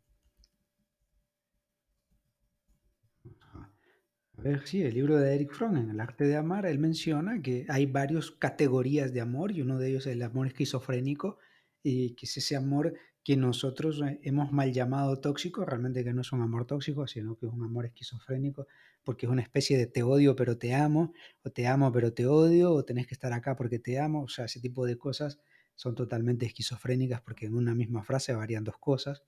Ver, 4.39 4.67
sí, 4.67 4.83
el 4.83 4.93
libro 4.93 5.17
de 5.17 5.33
Eric 5.33 5.51
Fromm, 5.53 5.77
en 5.77 5.89
El 5.89 5.99
arte 5.99 6.25
de 6.25 6.35
amar, 6.35 6.67
él 6.67 6.77
menciona 6.77 7.41
que 7.41 7.65
hay 7.69 7.87
varias 7.87 8.29
categorías 8.29 9.11
de 9.11 9.19
amor 9.21 9.51
y 9.51 9.61
uno 9.61 9.79
de 9.79 9.89
ellos 9.89 10.05
es 10.05 10.13
el 10.13 10.21
amor 10.21 10.45
esquizofrénico, 10.45 11.39
y 11.81 12.13
que 12.15 12.27
es 12.27 12.37
ese 12.37 12.55
amor 12.55 12.93
que 13.23 13.35
nosotros 13.35 13.99
eh, 14.05 14.19
hemos 14.21 14.51
mal 14.51 14.71
llamado 14.71 15.19
tóxico, 15.21 15.65
realmente 15.65 16.03
que 16.03 16.13
no 16.13 16.21
es 16.21 16.31
un 16.33 16.41
amor 16.43 16.67
tóxico, 16.67 17.07
sino 17.07 17.35
que 17.35 17.47
es 17.47 17.51
un 17.51 17.63
amor 17.63 17.85
esquizofrénico, 17.87 18.67
porque 19.03 19.25
es 19.25 19.31
una 19.31 19.41
especie 19.41 19.75
de 19.77 19.87
te 19.87 20.03
odio 20.03 20.35
pero 20.35 20.57
te 20.59 20.75
amo, 20.75 21.13
o 21.43 21.49
te 21.49 21.65
amo 21.65 21.91
pero 21.91 22.13
te 22.13 22.27
odio, 22.27 22.73
o 22.73 22.85
tenés 22.85 23.07
que 23.07 23.15
estar 23.15 23.33
acá 23.33 23.55
porque 23.55 23.79
te 23.79 23.99
amo, 23.99 24.21
o 24.23 24.27
sea, 24.27 24.45
ese 24.45 24.59
tipo 24.59 24.85
de 24.85 24.97
cosas 24.99 25.39
son 25.75 25.95
totalmente 25.95 26.45
esquizofrénicas 26.45 27.21
porque 27.21 27.47
en 27.47 27.55
una 27.55 27.73
misma 27.73 28.03
frase 28.03 28.33
varían 28.35 28.63
dos 28.63 28.77
cosas, 28.77 29.23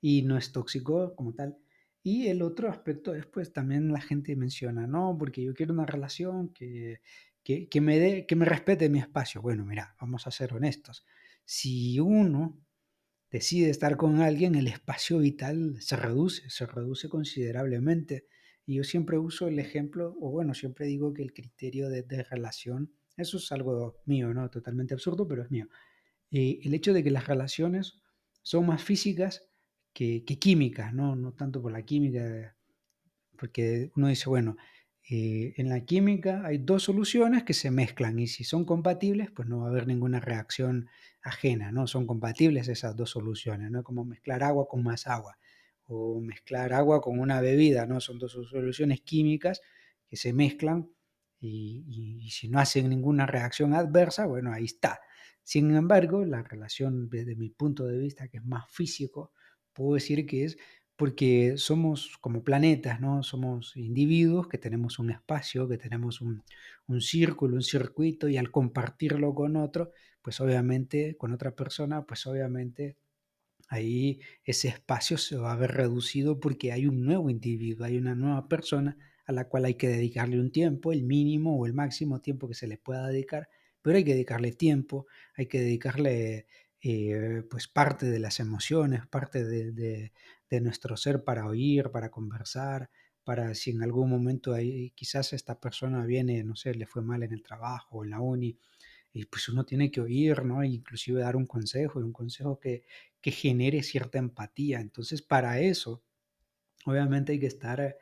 y 0.00 0.22
no 0.22 0.38
es 0.38 0.52
tóxico 0.52 1.14
como 1.16 1.34
tal. 1.34 1.58
Y 2.02 2.28
el 2.28 2.42
otro 2.42 2.68
aspecto 2.68 3.14
es, 3.14 3.26
pues, 3.26 3.52
también 3.52 3.92
la 3.92 4.00
gente 4.00 4.36
menciona, 4.36 4.86
no, 4.86 5.16
porque 5.18 5.42
yo 5.42 5.54
quiero 5.54 5.74
una 5.74 5.86
relación 5.86 6.50
que, 6.52 7.00
que, 7.42 7.80
me 7.80 7.98
dé, 7.98 8.26
que 8.26 8.36
me 8.36 8.44
respete 8.44 8.88
mi 8.88 8.98
espacio. 8.98 9.40
Bueno, 9.40 9.64
mira, 9.64 9.96
vamos 10.00 10.26
a 10.26 10.30
ser 10.30 10.52
honestos. 10.52 11.04
Si 11.44 11.98
uno 11.98 12.60
decide 13.30 13.70
estar 13.70 13.96
con 13.96 14.20
alguien, 14.20 14.54
el 14.54 14.68
espacio 14.68 15.18
vital 15.18 15.76
se 15.80 15.96
reduce, 15.96 16.48
se 16.50 16.66
reduce 16.66 17.08
considerablemente. 17.08 18.26
Y 18.66 18.74
yo 18.74 18.84
siempre 18.84 19.18
uso 19.18 19.48
el 19.48 19.58
ejemplo, 19.58 20.14
o 20.20 20.30
bueno, 20.30 20.52
siempre 20.52 20.86
digo 20.86 21.14
que 21.14 21.22
el 21.22 21.32
criterio 21.32 21.88
de, 21.88 22.22
relación, 22.22 22.92
eso 23.16 23.38
es 23.38 23.50
algo 23.50 24.02
mío, 24.04 24.34
¿no? 24.34 24.50
Totalmente 24.50 24.94
absurdo, 24.94 25.26
pero 25.26 25.42
es 25.42 25.50
mío. 25.50 25.68
Eh, 26.30 26.60
el 26.62 26.74
hecho 26.74 26.92
de 26.92 27.02
que 27.02 27.10
las 27.10 27.26
relaciones 27.26 28.02
son 28.42 28.66
más 28.66 28.82
físicas 28.82 29.47
que, 29.92 30.24
química, 30.24 30.92
¿no? 30.92 31.16
no 31.16 31.32
tanto 31.32 31.60
por 31.60 31.72
la 31.72 31.82
química, 31.82 32.56
porque 33.36 33.90
uno 33.96 34.08
dice, 34.08 34.28
bueno, 34.28 34.56
eh, 35.10 35.54
en 35.56 35.70
la 35.70 35.80
química 35.84 36.42
hay 36.44 36.58
dos 36.58 36.82
soluciones 36.84 37.42
que 37.44 37.54
se 37.54 37.70
mezclan 37.70 38.18
y 38.18 38.26
si 38.26 38.44
son 38.44 38.64
compatibles, 38.64 39.30
pues 39.30 39.48
no 39.48 39.60
va 39.60 39.66
a 39.66 39.70
haber 39.70 39.86
ninguna 39.86 40.20
reacción 40.20 40.88
ajena, 41.22 41.72
¿no? 41.72 41.86
Son 41.86 42.06
compatibles 42.06 42.68
esas 42.68 42.94
dos 42.94 43.10
soluciones, 43.10 43.70
¿no? 43.70 43.82
Como 43.82 44.04
mezclar 44.04 44.42
agua 44.42 44.68
con 44.68 44.82
más 44.84 45.06
agua 45.06 45.38
o 45.86 46.20
mezclar 46.20 46.74
agua 46.74 47.00
con 47.00 47.18
una 47.18 47.40
bebida, 47.40 47.86
¿no? 47.86 48.00
Son 48.00 48.18
dos 48.18 48.32
soluciones 48.32 49.00
químicas 49.00 49.62
que 50.06 50.16
se 50.16 50.32
mezclan 50.34 50.90
y, 51.40 51.84
y 52.20 52.30
si 52.30 52.48
no 52.48 52.58
hacen 52.60 52.90
ninguna 52.90 53.26
reacción 53.26 53.72
adversa, 53.74 54.26
bueno, 54.26 54.52
ahí 54.52 54.66
está. 54.66 55.00
Sin 55.42 55.74
embargo, 55.74 56.26
la 56.26 56.42
relación 56.42 57.08
desde 57.08 57.34
mi 57.34 57.48
punto 57.48 57.86
de 57.86 57.96
vista, 57.98 58.28
que 58.28 58.36
es 58.36 58.44
más 58.44 58.70
físico, 58.70 59.32
puedo 59.78 59.94
decir 59.94 60.26
que 60.26 60.44
es 60.44 60.58
porque 60.96 61.54
somos 61.56 62.18
como 62.20 62.42
planetas, 62.42 63.00
¿no? 63.00 63.22
Somos 63.22 63.76
individuos 63.76 64.48
que 64.48 64.58
tenemos 64.58 64.98
un 64.98 65.10
espacio, 65.10 65.68
que 65.68 65.78
tenemos 65.78 66.20
un, 66.20 66.42
círculo, 67.00 67.54
un 67.56 67.62
circuito, 67.62 68.28
y 68.28 68.36
al 68.36 68.50
compartirlo 68.50 69.32
con 69.34 69.56
otro, 69.56 69.92
pues 70.22 70.40
obviamente, 70.40 71.16
con 71.16 71.32
otra 71.32 71.54
persona, 71.54 72.04
pues 72.04 72.26
obviamente 72.26 72.96
ahí 73.68 74.20
ese 74.44 74.68
espacio 74.68 75.18
se 75.18 75.36
va 75.36 75.52
a 75.52 75.56
ver 75.56 75.72
reducido 75.72 76.40
porque 76.40 76.72
hay 76.72 76.86
un 76.86 77.04
nuevo 77.04 77.30
individuo, 77.30 77.86
hay 77.86 77.98
una 77.98 78.14
nueva 78.16 78.48
persona 78.48 78.96
a 79.26 79.32
la 79.32 79.48
cual 79.48 79.66
hay 79.66 79.74
que 79.74 79.88
dedicarle 79.88 80.40
un 80.40 80.50
tiempo, 80.50 80.92
el 80.92 81.04
mínimo 81.04 81.56
o 81.58 81.66
el 81.66 81.74
máximo 81.74 82.20
tiempo 82.20 82.48
que 82.48 82.54
se 82.54 82.66
le 82.66 82.78
pueda 82.78 83.06
dedicar, 83.06 83.48
pero 83.82 83.98
hay 83.98 84.04
que 84.04 84.14
dedicarle 84.14 84.52
tiempo, 84.52 85.06
hay 85.36 85.46
que 85.46 85.60
dedicarle 85.60 86.46
eh, 86.82 87.42
pues 87.50 87.68
parte 87.68 88.06
de 88.06 88.18
las 88.20 88.40
emociones, 88.40 89.06
parte 89.06 89.44
de, 89.44 90.12
nuestro 90.60 90.96
ser 90.96 91.24
para 91.24 91.46
oír, 91.46 91.90
para 91.90 92.10
conversar, 92.10 92.90
para 93.24 93.54
si 93.54 93.70
en 93.70 93.82
algún 93.82 94.08
momento 94.08 94.54
hay, 94.54 94.90
quizás 94.92 95.32
esta 95.32 95.60
persona 95.60 96.04
viene, 96.06 96.42
no 96.44 96.56
sé, 96.56 96.74
le 96.74 96.86
fue 96.86 97.02
mal 97.02 97.22
en 97.22 97.32
el 97.32 97.42
trabajo 97.42 97.98
o 97.98 98.04
en 98.04 98.10
la 98.10 98.20
uni, 98.20 98.56
y 99.12 99.24
pues 99.26 99.48
uno 99.48 99.64
tiene 99.64 99.90
que 99.90 100.00
oír, 100.00 100.44
¿no? 100.44 100.62
E 100.62 100.68
inclusive 100.68 101.20
dar 101.20 101.36
un 101.36 101.46
consejo, 101.46 102.00
y 102.00 102.04
un 102.04 102.12
consejo 102.12 102.58
que, 102.60 102.84
que 103.20 103.30
genere 103.32 103.82
cierta 103.82 104.18
empatía. 104.18 104.80
Entonces, 104.80 105.22
para 105.22 105.60
eso, 105.60 106.02
obviamente 106.86 107.32
hay 107.32 107.40
que 107.40 107.46
estar 107.46 107.96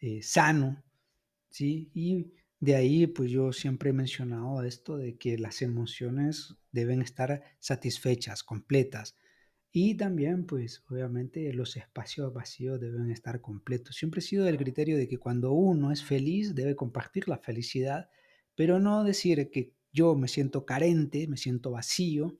eh, 0.00 0.22
sano, 0.22 0.82
¿sí? 1.50 1.90
Y 1.94 2.32
de 2.60 2.76
ahí, 2.76 3.06
pues 3.06 3.30
yo 3.30 3.52
siempre 3.52 3.90
he 3.90 3.92
mencionado 3.94 4.62
esto 4.62 4.98
de 4.98 5.16
que 5.16 5.38
las 5.38 5.62
emociones 5.62 6.56
deben 6.72 7.00
estar 7.00 7.42
satisfechas, 7.58 8.44
completas. 8.44 9.16
Y 9.72 9.94
también, 9.96 10.46
pues 10.46 10.84
obviamente 10.90 11.52
los 11.54 11.76
espacios 11.76 12.34
vacíos 12.34 12.78
deben 12.80 13.10
estar 13.10 13.40
completos. 13.40 13.96
Siempre 13.96 14.18
he 14.20 14.22
sido 14.22 14.44
del 14.44 14.58
criterio 14.58 14.98
de 14.98 15.08
que 15.08 15.18
cuando 15.18 15.52
uno 15.52 15.90
es 15.90 16.04
feliz 16.04 16.54
debe 16.54 16.76
compartir 16.76 17.28
la 17.28 17.38
felicidad, 17.38 18.10
pero 18.54 18.78
no 18.78 19.04
decir 19.04 19.50
que 19.50 19.72
yo 19.92 20.14
me 20.14 20.28
siento 20.28 20.66
carente, 20.66 21.28
me 21.28 21.38
siento 21.38 21.70
vacío, 21.70 22.38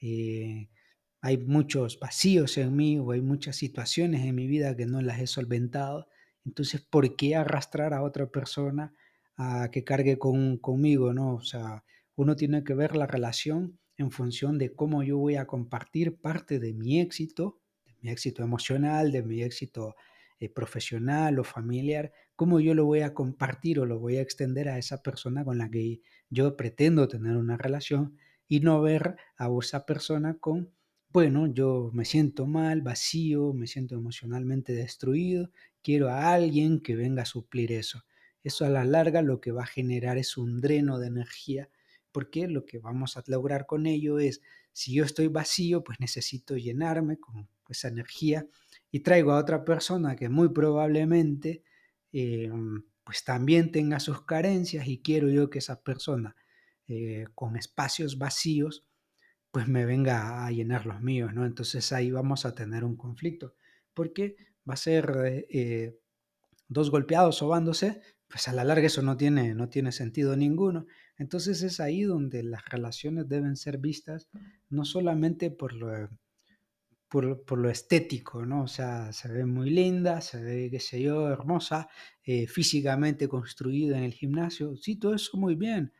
eh, 0.00 0.68
hay 1.20 1.38
muchos 1.38 1.98
vacíos 2.00 2.58
en 2.58 2.74
mí 2.74 2.98
o 2.98 3.12
hay 3.12 3.20
muchas 3.20 3.56
situaciones 3.56 4.24
en 4.26 4.34
mi 4.34 4.46
vida 4.48 4.76
que 4.76 4.86
no 4.86 5.00
las 5.00 5.20
he 5.20 5.26
solventado. 5.26 6.08
Entonces, 6.44 6.80
¿por 6.80 7.14
qué 7.16 7.36
arrastrar 7.36 7.94
a 7.94 8.02
otra 8.02 8.30
persona 8.30 8.94
a 9.36 9.70
que 9.70 9.84
cargue 9.84 10.18
con, 10.18 10.58
conmigo, 10.58 11.12
¿no? 11.12 11.34
O 11.34 11.42
sea, 11.42 11.84
uno 12.16 12.36
tiene 12.36 12.64
que 12.64 12.74
ver 12.74 12.96
la 12.96 13.06
relación 13.06 13.78
en 13.96 14.10
función 14.10 14.58
de 14.58 14.74
cómo 14.74 15.02
yo 15.02 15.18
voy 15.18 15.36
a 15.36 15.46
compartir 15.46 16.20
parte 16.20 16.58
de 16.58 16.72
mi 16.72 17.00
éxito, 17.00 17.60
de 17.84 17.94
mi 18.00 18.10
éxito 18.10 18.42
emocional, 18.42 19.12
de 19.12 19.22
mi 19.22 19.42
éxito 19.42 19.94
eh, 20.40 20.48
profesional 20.48 21.38
o 21.38 21.44
familiar, 21.44 22.12
cómo 22.36 22.60
yo 22.60 22.74
lo 22.74 22.84
voy 22.84 23.00
a 23.00 23.14
compartir 23.14 23.78
o 23.78 23.86
lo 23.86 23.98
voy 24.00 24.16
a 24.16 24.20
extender 24.22 24.68
a 24.68 24.78
esa 24.78 25.02
persona 25.02 25.44
con 25.44 25.58
la 25.58 25.70
que 25.70 26.00
yo 26.30 26.56
pretendo 26.56 27.08
tener 27.08 27.36
una 27.36 27.56
relación 27.56 28.18
y 28.48 28.60
no 28.60 28.82
ver 28.82 29.16
a 29.36 29.48
esa 29.60 29.86
persona 29.86 30.38
con, 30.38 30.72
bueno, 31.10 31.46
yo 31.46 31.90
me 31.92 32.04
siento 32.04 32.46
mal, 32.46 32.82
vacío, 32.82 33.52
me 33.54 33.66
siento 33.66 33.94
emocionalmente 33.94 34.72
destruido, 34.72 35.50
quiero 35.82 36.08
a 36.08 36.32
alguien 36.32 36.80
que 36.80 36.96
venga 36.96 37.22
a 37.22 37.26
suplir 37.26 37.72
eso. 37.72 38.02
Eso 38.44 38.64
a 38.64 38.68
la 38.68 38.84
larga 38.84 39.22
lo 39.22 39.40
que 39.40 39.50
va 39.50 39.64
a 39.64 39.66
generar 39.66 40.18
es 40.18 40.36
un 40.36 40.60
dreno 40.60 41.00
de 41.00 41.08
energía, 41.08 41.70
porque 42.12 42.46
lo 42.46 42.64
que 42.64 42.78
vamos 42.78 43.16
a 43.16 43.24
lograr 43.26 43.66
con 43.66 43.86
ello 43.86 44.20
es, 44.20 44.40
si 44.72 44.94
yo 44.94 45.04
estoy 45.04 45.26
vacío, 45.26 45.82
pues 45.82 45.98
necesito 45.98 46.56
llenarme 46.56 47.18
con 47.18 47.48
esa 47.68 47.88
energía 47.88 48.46
y 48.92 49.00
traigo 49.00 49.32
a 49.32 49.38
otra 49.38 49.64
persona 49.64 50.14
que 50.14 50.28
muy 50.28 50.50
probablemente 50.50 51.64
eh, 52.12 52.50
pues 53.02 53.24
también 53.24 53.72
tenga 53.72 53.98
sus 53.98 54.22
carencias 54.22 54.86
y 54.86 55.02
quiero 55.02 55.28
yo 55.28 55.50
que 55.50 55.58
esa 55.58 55.82
persona 55.82 56.36
eh, 56.86 57.26
con 57.34 57.56
espacios 57.56 58.18
vacíos 58.18 58.86
pues 59.50 59.68
me 59.68 59.86
venga 59.86 60.44
a 60.44 60.50
llenar 60.50 60.84
los 60.84 61.00
míos, 61.00 61.32
¿no? 61.32 61.46
Entonces 61.46 61.92
ahí 61.92 62.10
vamos 62.10 62.44
a 62.44 62.56
tener 62.56 62.82
un 62.82 62.96
conflicto, 62.96 63.54
porque 63.94 64.36
va 64.68 64.74
a 64.74 64.76
ser 64.76 65.46
eh, 65.48 65.96
dos 66.66 66.90
golpeados 66.90 67.36
sobándose, 67.36 68.02
pues 68.34 68.48
a 68.48 68.52
la 68.52 68.64
larga 68.64 68.88
eso 68.88 69.00
no 69.00 69.16
tiene, 69.16 69.54
no 69.54 69.68
tiene 69.68 69.92
sentido 69.92 70.36
ninguno. 70.36 70.86
Entonces 71.16 71.62
es 71.62 71.78
ahí 71.78 72.02
donde 72.02 72.42
las 72.42 72.68
relaciones 72.68 73.28
deben 73.28 73.54
ser 73.54 73.78
vistas 73.78 74.28
no 74.70 74.84
solamente 74.84 75.52
por 75.52 75.72
lo, 75.72 76.08
por, 77.08 77.56
lo 77.56 77.70
estético, 77.70 78.44
¿no? 78.44 78.64
O 78.64 78.66
sea, 78.66 79.12
se 79.12 79.28
ve 79.28 79.46
muy 79.46 79.70
linda, 79.70 80.20
se 80.20 80.42
ve, 80.42 80.68
qué 80.68 80.80
sé 80.80 81.00
yo, 81.00 81.28
hermosa, 81.30 81.88
eh, 82.24 82.48
físicamente 82.48 83.28
construida 83.28 83.98
en 83.98 84.02
el 84.02 84.14
gimnasio, 84.14 84.74
sí, 84.74 84.96
todo 84.96 85.14
eso 85.14 85.36
muy 85.36 85.54
bien, 85.54 85.92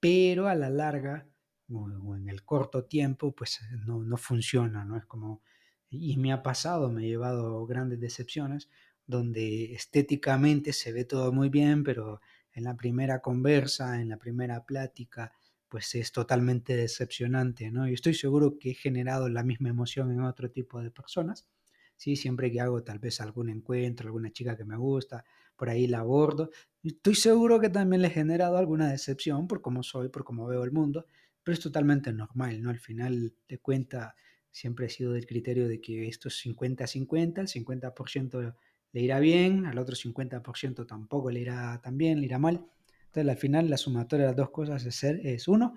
pero 0.00 0.48
a 0.48 0.56
la 0.56 0.70
larga 0.70 1.28
o, 1.70 2.16
en 2.16 2.28
el 2.28 2.44
corto 2.44 2.86
tiempo, 2.86 3.36
pues 3.36 3.60
no, 3.86 4.02
no 4.02 4.16
funciona, 4.16 4.84
¿no? 4.84 4.96
Es 4.96 5.04
como 5.04 5.42
y 5.90 6.16
me 6.16 6.32
ha 6.32 6.42
pasado, 6.42 6.90
me 6.90 7.04
he 7.04 7.08
llevado 7.08 7.64
grandes 7.66 8.00
decepciones, 8.00 8.68
donde 9.08 9.74
estéticamente 9.74 10.72
se 10.72 10.92
ve 10.92 11.04
todo 11.04 11.32
muy 11.32 11.48
bien, 11.48 11.82
pero 11.82 12.20
en 12.52 12.64
la 12.64 12.76
primera 12.76 13.20
conversa, 13.20 14.00
en 14.00 14.10
la 14.10 14.18
primera 14.18 14.64
plática, 14.64 15.32
pues 15.68 15.94
es 15.94 16.12
totalmente 16.12 16.76
decepcionante, 16.76 17.70
¿no? 17.70 17.88
Y 17.88 17.94
estoy 17.94 18.14
seguro 18.14 18.58
que 18.58 18.70
he 18.72 18.74
generado 18.74 19.28
la 19.28 19.42
misma 19.42 19.70
emoción 19.70 20.12
en 20.12 20.20
otro 20.20 20.50
tipo 20.50 20.80
de 20.82 20.90
personas, 20.90 21.48
¿sí? 21.96 22.16
Siempre 22.16 22.52
que 22.52 22.60
hago 22.60 22.82
tal 22.84 22.98
vez 22.98 23.20
algún 23.20 23.48
encuentro, 23.48 24.08
alguna 24.08 24.30
chica 24.30 24.56
que 24.56 24.64
me 24.64 24.76
gusta, 24.76 25.24
por 25.56 25.70
ahí 25.70 25.86
la 25.86 26.00
abordo, 26.00 26.50
estoy 26.82 27.14
seguro 27.14 27.60
que 27.60 27.70
también 27.70 28.02
le 28.02 28.08
he 28.08 28.10
generado 28.12 28.58
alguna 28.58 28.90
decepción 28.90 29.48
por 29.48 29.62
cómo 29.62 29.82
soy, 29.82 30.10
por 30.10 30.24
cómo 30.24 30.46
veo 30.46 30.64
el 30.64 30.72
mundo, 30.72 31.06
pero 31.42 31.54
es 31.54 31.60
totalmente 31.60 32.12
normal, 32.12 32.60
¿no? 32.60 32.68
Al 32.68 32.78
final 32.78 33.34
de 33.48 33.58
cuenta, 33.58 34.14
siempre 34.50 34.86
he 34.86 34.90
sido 34.90 35.12
del 35.12 35.26
criterio 35.26 35.66
de 35.66 35.80
que 35.80 36.08
esto 36.08 36.28
es 36.28 36.44
50-50, 36.44 37.40
el 37.40 37.48
50% 37.48 38.54
le 38.92 39.00
irá 39.02 39.20
bien, 39.20 39.66
al 39.66 39.78
otro 39.78 39.94
50% 39.94 40.86
tampoco 40.86 41.30
le 41.30 41.40
irá 41.40 41.80
tan 41.82 41.98
bien, 41.98 42.20
le 42.20 42.26
irá 42.26 42.38
mal. 42.38 42.66
Entonces, 43.06 43.30
al 43.30 43.36
final, 43.38 43.70
la 43.70 43.76
sumatoria 43.76 44.26
de 44.26 44.30
las 44.30 44.36
dos 44.36 44.50
cosas 44.50 44.84
es, 44.84 44.94
ser, 44.94 45.26
es 45.26 45.48
uno. 45.48 45.74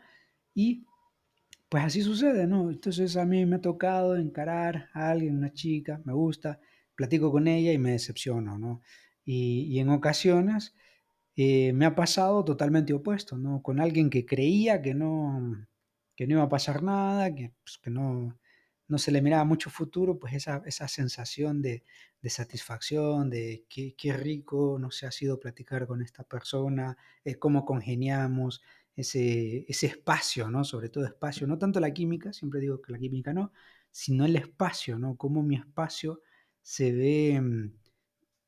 Y 0.54 0.86
pues 1.70 1.84
así 1.86 2.02
sucede, 2.02 2.48
¿no? 2.48 2.70
Entonces, 2.70 3.18
a 3.18 3.26
mí 3.26 3.46
me 3.46 3.58
ha 3.58 3.62
tocado 3.62 4.16
encarar 4.18 4.90
a 4.94 5.10
alguien, 5.12 5.38
una 5.38 5.54
chica, 5.54 6.02
me 6.06 6.14
gusta, 6.14 6.60
platico 6.96 7.32
con 7.32 7.48
ella 7.48 7.72
y 7.74 7.78
me 7.78 7.92
decepciono, 7.92 8.58
¿no? 8.58 8.82
Y, 9.26 9.68
y 9.72 9.80
en 9.80 9.90
ocasiones 9.90 10.76
eh, 11.36 11.74
me 11.74 11.86
ha 11.86 11.96
pasado 11.96 12.44
totalmente 12.44 12.94
opuesto, 12.94 13.38
¿no? 13.38 13.62
Con 13.62 13.80
alguien 13.80 14.10
que 14.10 14.26
creía 14.26 14.82
que 14.82 14.94
no, 14.94 15.66
que 16.16 16.28
no 16.28 16.34
iba 16.36 16.44
a 16.44 16.50
pasar 16.50 16.84
nada, 16.84 17.34
que, 17.34 17.54
pues, 17.64 17.78
que 17.78 17.90
no, 17.90 18.38
no 18.92 18.98
se 18.98 19.12
le 19.12 19.22
miraba 19.22 19.46
mucho 19.46 19.70
futuro, 19.70 20.20
pues 20.20 20.34
esa, 20.34 20.62
esa 20.66 20.88
sensación 20.88 21.62
de, 21.62 21.84
de 22.22 22.30
satisfacción, 22.30 23.30
de 23.30 23.66
qué, 23.70 23.96
qué, 23.98 24.14
rico 24.14 24.78
nos 24.80 25.02
ha 25.04 25.12
sido 25.12 25.40
platicar 25.40 25.88
con 25.88 26.02
esta 26.02 26.24
persona, 26.24 26.98
es 27.24 27.38
cómo 27.38 27.66
congeniamos, 27.66 28.62
ese, 28.96 29.66
ese 29.68 29.88
espacio, 29.88 30.50
¿no? 30.50 30.64
Sobre 30.64 30.90
todo 30.90 31.06
espacio, 31.06 31.48
no 31.48 31.58
tanto 31.58 31.80
la 31.80 31.94
química, 31.94 32.34
siempre 32.34 32.60
digo 32.60 32.82
que 32.82 32.92
la 32.92 33.00
química 33.00 33.34
no, 33.34 33.54
sino 33.90 34.26
el 34.26 34.36
espacio, 34.36 35.00
¿no? 35.00 35.16
Cómo 35.16 35.42
mi 35.42 35.56
espacio 35.56 36.22
se 36.62 36.92
ve 36.92 37.40
mm, 37.42 37.74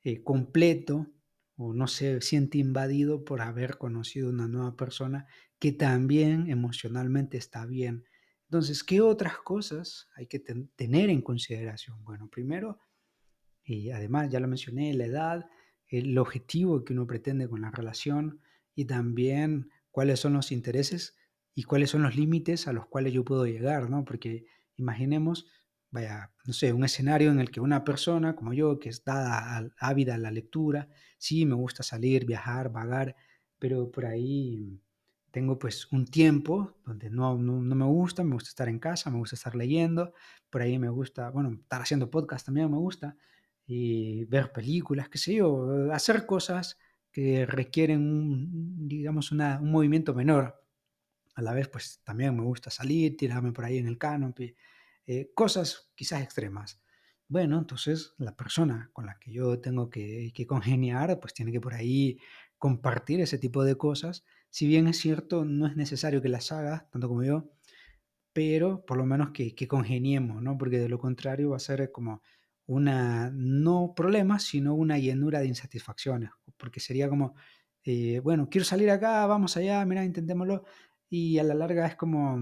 eh, 0.03 0.23
completo 0.23 1.07
o 1.55 1.73
no 1.73 1.87
se 1.87 2.21
siente 2.21 2.57
invadido 2.57 3.23
por 3.23 3.41
haber 3.41 3.77
conocido 3.77 4.29
una 4.29 4.47
nueva 4.47 4.75
persona 4.75 5.27
que 5.59 5.71
también 5.71 6.49
emocionalmente 6.49 7.37
está 7.37 7.65
bien 7.65 8.05
entonces, 8.53 8.83
¿qué 8.83 9.01
otras 9.01 9.39
cosas 9.39 10.09
hay 10.15 10.27
que 10.27 10.37
tener 10.37 11.09
en 11.09 11.23
consideración? 11.23 12.03
Bueno, 12.05 12.29
primero, 12.29 12.79
y 13.63 13.89
además 13.89 14.29
ya 14.29 14.39
lo 14.39 14.47
mencioné, 14.47 14.93
la 14.93 15.05
edad, 15.05 15.49
el 15.87 16.15
objetivo 16.19 16.85
que 16.85 16.93
uno 16.93 17.07
pretende 17.07 17.49
con 17.49 17.61
la 17.61 17.71
relación 17.71 18.41
y 18.75 18.85
también 18.85 19.71
cuáles 19.89 20.19
son 20.19 20.33
los 20.33 20.51
intereses 20.51 21.17
y 21.55 21.63
cuáles 21.63 21.89
son 21.89 22.03
los 22.03 22.15
límites 22.15 22.67
a 22.67 22.73
los 22.73 22.85
cuales 22.85 23.11
yo 23.11 23.25
puedo 23.25 23.47
llegar, 23.47 23.89
¿no? 23.89 24.05
Porque 24.05 24.45
imaginemos, 24.75 25.47
vaya, 25.89 26.31
no 26.45 26.53
sé, 26.53 26.73
un 26.73 26.83
escenario 26.83 27.31
en 27.31 27.39
el 27.39 27.49
que 27.49 27.59
una 27.59 27.83
persona 27.83 28.35
como 28.35 28.53
yo, 28.53 28.77
que 28.77 28.89
es 28.89 29.03
dada, 29.03 29.67
ávida 29.79 30.13
a 30.13 30.19
la 30.19 30.29
lectura, 30.29 30.89
sí, 31.17 31.47
me 31.47 31.55
gusta 31.55 31.81
salir, 31.81 32.27
viajar, 32.27 32.71
vagar, 32.71 33.15
pero 33.57 33.89
por 33.89 34.05
ahí 34.05 34.79
tengo 35.33 35.57
pues 35.57 35.91
un 35.91 36.05
tiempo 36.05 36.75
donde 36.85 37.09
no, 37.09 37.35
no, 37.35 37.59
me 37.59 37.85
gusta, 37.85 38.23
me 38.23 38.35
gusta 38.35 38.49
estar 38.49 38.69
en 38.69 38.77
casa, 38.77 39.09
me 39.09 39.17
gusta 39.17 39.35
estar 39.35 39.55
leyendo, 39.55 40.13
por 40.51 40.61
ahí 40.61 40.77
me 40.77 40.89
gusta, 40.89 41.31
bueno, 41.31 41.51
estar 41.53 41.81
haciendo 41.81 42.11
podcast 42.11 42.45
también 42.45 42.69
me 42.69 42.77
gusta, 42.77 43.17
y 43.65 44.25
ver 44.25 44.51
películas, 44.51 45.09
qué 45.09 45.17
sé 45.17 45.33
yo, 45.33 45.91
hacer 45.91 46.27
cosas 46.27 46.77
que 47.11 47.47
requieren, 47.47 48.01
un, 48.01 48.87
digamos, 48.87 49.31
un 49.31 49.39
movimiento 49.71 50.13
menor. 50.13 50.61
A 51.33 51.41
la 51.41 51.53
vez, 51.53 51.67
pues 51.67 52.01
también 52.03 52.35
me 52.37 52.43
gusta 52.43 52.69
salir, 52.69 53.17
tirarme 53.17 53.51
por 53.53 53.65
ahí 53.65 53.79
en 53.79 53.87
el 53.87 53.97
canopy, 53.97 54.55
eh, 55.07 55.31
cosas 55.33 55.91
quizás 55.95 56.21
extremas. 56.21 56.79
Bueno, 57.27 57.57
entonces 57.57 58.13
la 58.19 58.35
persona 58.35 58.91
con 58.93 59.07
la 59.07 59.17
que 59.17 59.31
yo 59.31 59.59
tengo 59.59 59.89
que, 59.89 60.31
que 60.35 60.45
congeniar, 60.45 61.19
pues 61.19 61.33
tiene 61.33 61.51
que 61.51 61.59
por 61.59 61.73
ahí 61.73 62.19
compartir 62.59 63.19
ese 63.19 63.39
tipo 63.39 63.63
de 63.63 63.75
cosas 63.75 64.23
si 64.53 64.67
bien 64.67 64.87
es 64.87 64.99
cierto, 64.99 65.45
no 65.45 65.65
es 65.65 65.75
necesario 65.75 66.21
que 66.21 66.29
las 66.29 66.51
hagas, 66.51 66.87
tanto 66.91 67.07
como 67.07 67.23
yo, 67.23 67.49
pero 68.33 68.85
por 68.85 68.97
lo 68.97 69.05
menos 69.05 69.31
que, 69.31 69.55
que 69.55 69.67
congeniemos, 69.67 70.43
¿no? 70.43 70.59
Porque 70.59 70.77
de 70.77 70.89
lo 70.89 70.99
contrario 70.99 71.51
va 71.51 71.57
a 71.57 71.59
ser 71.59 71.91
como 71.91 72.21
una, 72.67 73.31
no 73.33 73.93
problema, 73.95 74.37
sino 74.39 74.75
una 74.75 74.99
llenura 74.99 75.39
de 75.39 75.47
insatisfacciones, 75.47 76.29
porque 76.55 76.79
sería 76.79 77.09
como, 77.09 77.33
eh, 77.83 78.19
bueno, 78.19 78.47
quiero 78.47 78.63
salir 78.65 78.91
acá, 78.91 79.25
vamos 79.25 79.57
allá, 79.57 79.83
mira, 79.85 80.05
intentémoslo, 80.05 80.65
y 81.09 81.39
a 81.39 81.43
la 81.43 81.55
larga 81.55 81.87
es 81.87 81.95
como, 81.95 82.39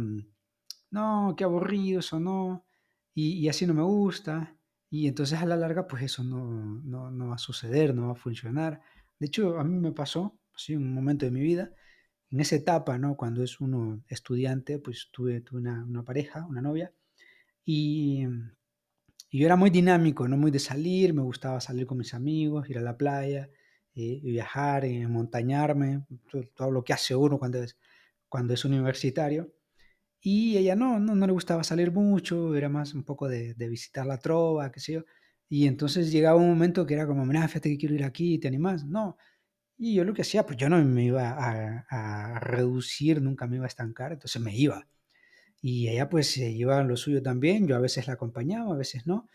no, 0.91 1.33
qué 1.37 1.45
aburrido 1.45 2.01
eso, 2.01 2.19
no, 2.19 2.65
y, 3.13 3.39
y 3.39 3.47
así 3.47 3.65
no 3.65 3.73
me 3.73 3.83
gusta, 3.83 4.57
y 4.89 5.07
entonces 5.07 5.39
a 5.39 5.45
la 5.45 5.55
larga, 5.55 5.87
pues 5.87 6.03
eso 6.03 6.25
no, 6.25 6.81
no, 6.83 7.09
no, 7.09 7.29
va 7.29 7.35
a 7.35 7.37
suceder, 7.37 7.95
no 7.95 8.07
va 8.07 8.11
a 8.13 8.15
funcionar. 8.15 8.81
De 9.17 9.27
hecho, 9.27 9.57
a 9.57 9.63
mí 9.63 9.79
me 9.79 9.93
pasó, 9.93 10.37
así, 10.53 10.75
un 10.75 10.93
momento 10.93 11.25
de 11.25 11.31
mi 11.31 11.39
vida, 11.39 11.71
en 12.31 12.39
esa 12.39 12.55
etapa, 12.55 12.97
¿no? 12.97 13.15
Cuando 13.17 13.43
es 13.43 13.59
uno 13.59 14.03
estudiante, 14.07 14.79
pues 14.79 15.09
tuve, 15.11 15.43
una, 15.51 16.03
pareja, 16.03 16.45
una 16.47 16.61
novia, 16.61 16.93
y, 17.65 18.25
yo 19.33 19.45
era 19.45 19.55
muy 19.55 19.69
dinámico, 19.69 20.27
¿no? 20.27 20.37
Muy 20.37 20.51
de 20.51 20.59
salir, 20.59 21.13
me 21.13 21.21
gustaba 21.21 21.61
salir 21.61 21.85
con 21.85 21.97
mis 21.97 22.13
amigos, 22.13 22.69
ir 22.69 22.77
a 22.77 22.81
la 22.81 22.97
playa, 22.97 23.49
eh, 23.95 24.19
viajar, 24.23 24.83
eh, 24.85 25.07
montañarme, 25.07 26.05
todo, 26.55 26.71
lo 26.71 26.83
que 26.83 26.93
hace 26.93 27.15
uno 27.15 27.39
cuando 27.39 27.63
es, 27.63 27.77
cuando 28.29 28.55
universitario. 28.65 29.53
Y 30.21 30.57
ella 30.57 30.75
no, 30.75 30.99
no, 30.99 31.27
le 31.27 31.33
gustaba 31.33 31.63
salir 31.63 31.91
mucho, 31.91 32.55
era 32.55 32.69
más 32.69 32.93
un 32.93 33.03
poco 33.03 33.27
de, 33.29 33.55
visitar 33.69 34.05
la 34.05 34.19
trova, 34.19 34.71
qué 34.71 34.79
sé 34.79 34.93
yo. 34.93 35.05
Y 35.49 35.67
entonces 35.67 36.11
llegaba 36.11 36.37
un 36.37 36.49
momento 36.49 36.85
que 36.85 36.93
era 36.95 37.07
como, 37.07 37.25
mira, 37.25 37.47
fíjate 37.47 37.69
que 37.71 37.77
quiero 37.77 37.95
ir 37.95 38.03
aquí, 38.03 38.37
¿te 38.39 38.47
animas? 38.47 38.85
No, 38.85 39.17
y 39.83 39.95
yo 39.95 40.03
lo 40.03 40.13
que 40.13 40.21
hacía, 40.21 40.45
pues 40.45 40.59
yo 40.59 40.69
no 40.69 40.77
me 40.85 41.03
iba 41.05 41.35
a, 41.89 42.39
reducir, 42.39 43.19
nunca 43.19 43.47
me 43.47 43.55
iba 43.55 43.65
a 43.65 43.67
estancar, 43.67 44.11
entonces 44.11 44.39
me 44.39 44.55
iba. 44.55 44.87
Y 45.59 45.89
ella 45.89 46.07
pues 46.07 46.27
se 46.31 46.53
llevaba 46.53 46.83
lo 46.83 46.95
suyo 46.95 47.23
también, 47.23 47.67
yo 47.67 47.75
a 47.75 47.79
veces 47.79 48.05
la 48.05 48.13
acompañaba, 48.13 48.75
a 48.75 48.77
veces 48.77 49.07
no. 49.07 49.27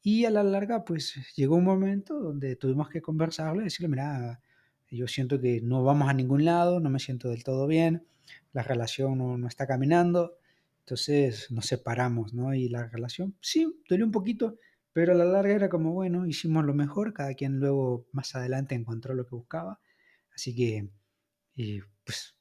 Y 0.00 0.24
a 0.24 0.30
la 0.30 0.44
larga 0.44 0.84
pues 0.84 1.16
llegó 1.34 1.56
un 1.56 1.64
momento 1.64 2.20
donde 2.20 2.54
tuvimos 2.54 2.88
que 2.90 3.02
conversarle 3.02 3.64
decirle, 3.64 3.88
mira, 3.88 4.40
yo 4.88 5.08
siento 5.08 5.40
que 5.40 5.60
no 5.62 5.82
vamos 5.82 6.08
a 6.08 6.14
ningún 6.14 6.44
lado, 6.44 6.78
no 6.78 6.90
me 6.90 7.00
siento 7.00 7.30
del 7.30 7.42
todo 7.42 7.66
bien, 7.66 8.06
la 8.52 8.62
relación 8.62 9.18
no, 9.18 9.36
no 9.36 9.48
está 9.48 9.66
caminando, 9.66 10.38
entonces 10.80 11.50
nos 11.50 11.66
separamos, 11.66 12.34
¿no? 12.34 12.54
Y 12.54 12.68
la 12.68 12.86
relación, 12.86 13.34
sí, 13.40 13.82
dolió 13.88 14.06
un 14.06 14.12
poquito, 14.12 14.58
pero 14.92 15.12
a 15.12 15.16
la 15.16 15.24
larga 15.24 15.54
era 15.54 15.68
como, 15.68 15.92
bueno, 15.92 16.24
hicimos 16.24 16.64
lo 16.64 16.74
mejor, 16.74 17.12
cada 17.12 17.34
quien 17.34 17.58
luego 17.58 18.06
más 18.12 18.36
adelante 18.36 18.76
encontró 18.76 19.14
lo 19.14 19.26
que 19.26 19.34
buscaba 19.34 19.80
Así 20.38 20.54
que, 20.54 20.88
eh, 21.56 21.82
pues, 22.04 22.36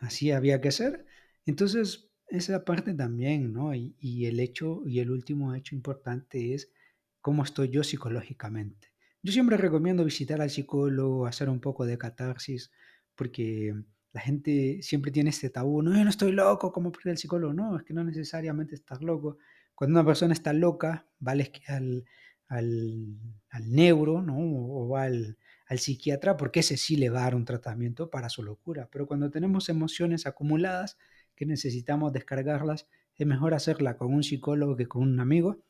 así 0.00 0.32
había 0.32 0.60
que 0.60 0.66
hacer. 0.66 1.06
Entonces, 1.46 2.10
esa 2.26 2.64
parte 2.64 2.92
también, 2.92 3.52
¿no? 3.52 3.72
Y, 3.72 4.26
el 4.26 4.40
hecho, 4.40 4.82
y 4.84 4.98
el 4.98 5.12
último 5.12 5.54
hecho 5.54 5.76
importante 5.76 6.54
es 6.54 6.72
cómo 7.20 7.44
estoy 7.44 7.68
yo 7.68 7.84
psicológicamente. 7.84 8.88
Yo 9.22 9.32
siempre 9.32 9.56
recomiendo 9.56 10.04
visitar 10.04 10.40
al 10.40 10.50
psicólogo, 10.50 11.24
hacer 11.26 11.48
un 11.48 11.60
poco 11.60 11.86
de 11.86 11.98
catarsis, 11.98 12.72
porque 13.14 13.74
la 14.12 14.20
gente 14.20 14.82
siempre 14.82 15.12
tiene 15.12 15.30
este 15.30 15.50
tabú, 15.50 15.82
no, 15.82 15.96
yo 15.96 16.02
no 16.02 16.10
estoy 16.10 16.32
loco, 16.32 16.72
¿cómo 16.72 16.90
puede 16.90 17.12
el 17.12 17.18
psicólogo? 17.18 17.52
No, 17.54 17.76
es 17.76 17.84
que 17.84 17.94
no 17.94 18.02
necesariamente 18.02 18.74
estás 18.74 19.02
loco. 19.02 19.38
Cuando 19.76 20.00
una 20.00 20.06
persona 20.06 20.32
está 20.32 20.52
loca, 20.52 21.06
vale 21.20 21.52
al, 21.68 22.04
al, 22.48 23.06
al 23.50 23.70
neuro, 23.70 24.20
¿no? 24.20 24.36
O 24.36 24.88
va 24.88 25.04
al, 25.04 25.38
al 25.70 25.78
psiquiatra 25.78 26.36
porque 26.36 26.60
ese 26.60 26.76
sí 26.76 26.96
le 26.96 27.10
va 27.10 27.20
a 27.20 27.22
dar 27.22 27.36
un 27.36 27.44
tratamiento 27.44 28.10
para 28.10 28.28
su 28.28 28.42
locura. 28.42 28.88
Pero 28.90 29.06
cuando 29.06 29.30
tenemos 29.30 29.68
emociones 29.68 30.26
acumuladas 30.26 30.98
que 31.36 31.46
necesitamos 31.46 32.12
descargarlas, 32.12 32.88
es 33.14 33.24
mejor 33.24 33.54
hacerla 33.54 33.96
con 33.96 34.12
un 34.12 34.24
psicólogo 34.24 34.74
que 34.76 34.88
con 34.88 35.02
un 35.02 35.20
amigo, 35.20 35.62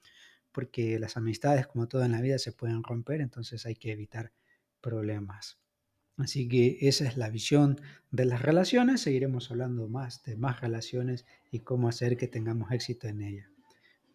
porque 0.52 0.98
las 0.98 1.18
amistades, 1.18 1.66
como 1.66 1.86
todo 1.86 2.02
en 2.02 2.12
la 2.12 2.22
vida, 2.22 2.38
se 2.38 2.50
pueden 2.50 2.82
romper, 2.82 3.20
entonces 3.20 3.66
hay 3.66 3.74
que 3.74 3.92
evitar 3.92 4.32
problemas. 4.80 5.58
Así 6.16 6.48
que 6.48 6.78
esa 6.80 7.06
es 7.06 7.18
la 7.18 7.28
visión 7.28 7.78
de 8.10 8.24
las 8.24 8.40
relaciones. 8.40 9.02
Seguiremos 9.02 9.50
hablando 9.50 9.86
más 9.86 10.22
de 10.22 10.34
más 10.34 10.62
relaciones 10.62 11.26
y 11.50 11.60
cómo 11.60 11.88
hacer 11.88 12.16
que 12.16 12.26
tengamos 12.26 12.72
éxito 12.72 13.06
en 13.06 13.20
ellas. 13.20 13.50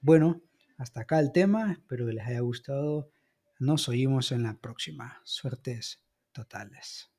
Bueno, 0.01 0.41
hasta 0.77 1.01
acá 1.01 1.19
el 1.19 1.31
tema. 1.31 1.73
Espero 1.73 2.07
que 2.07 2.13
les 2.13 2.25
haya 2.25 2.39
gustado 2.39 3.11
nos 3.57 3.87
oímos 3.87 4.33
en 4.33 4.43
la 4.43 4.53
próxima. 4.55 5.21
Suertes 5.23 6.01
totales. 6.33 7.09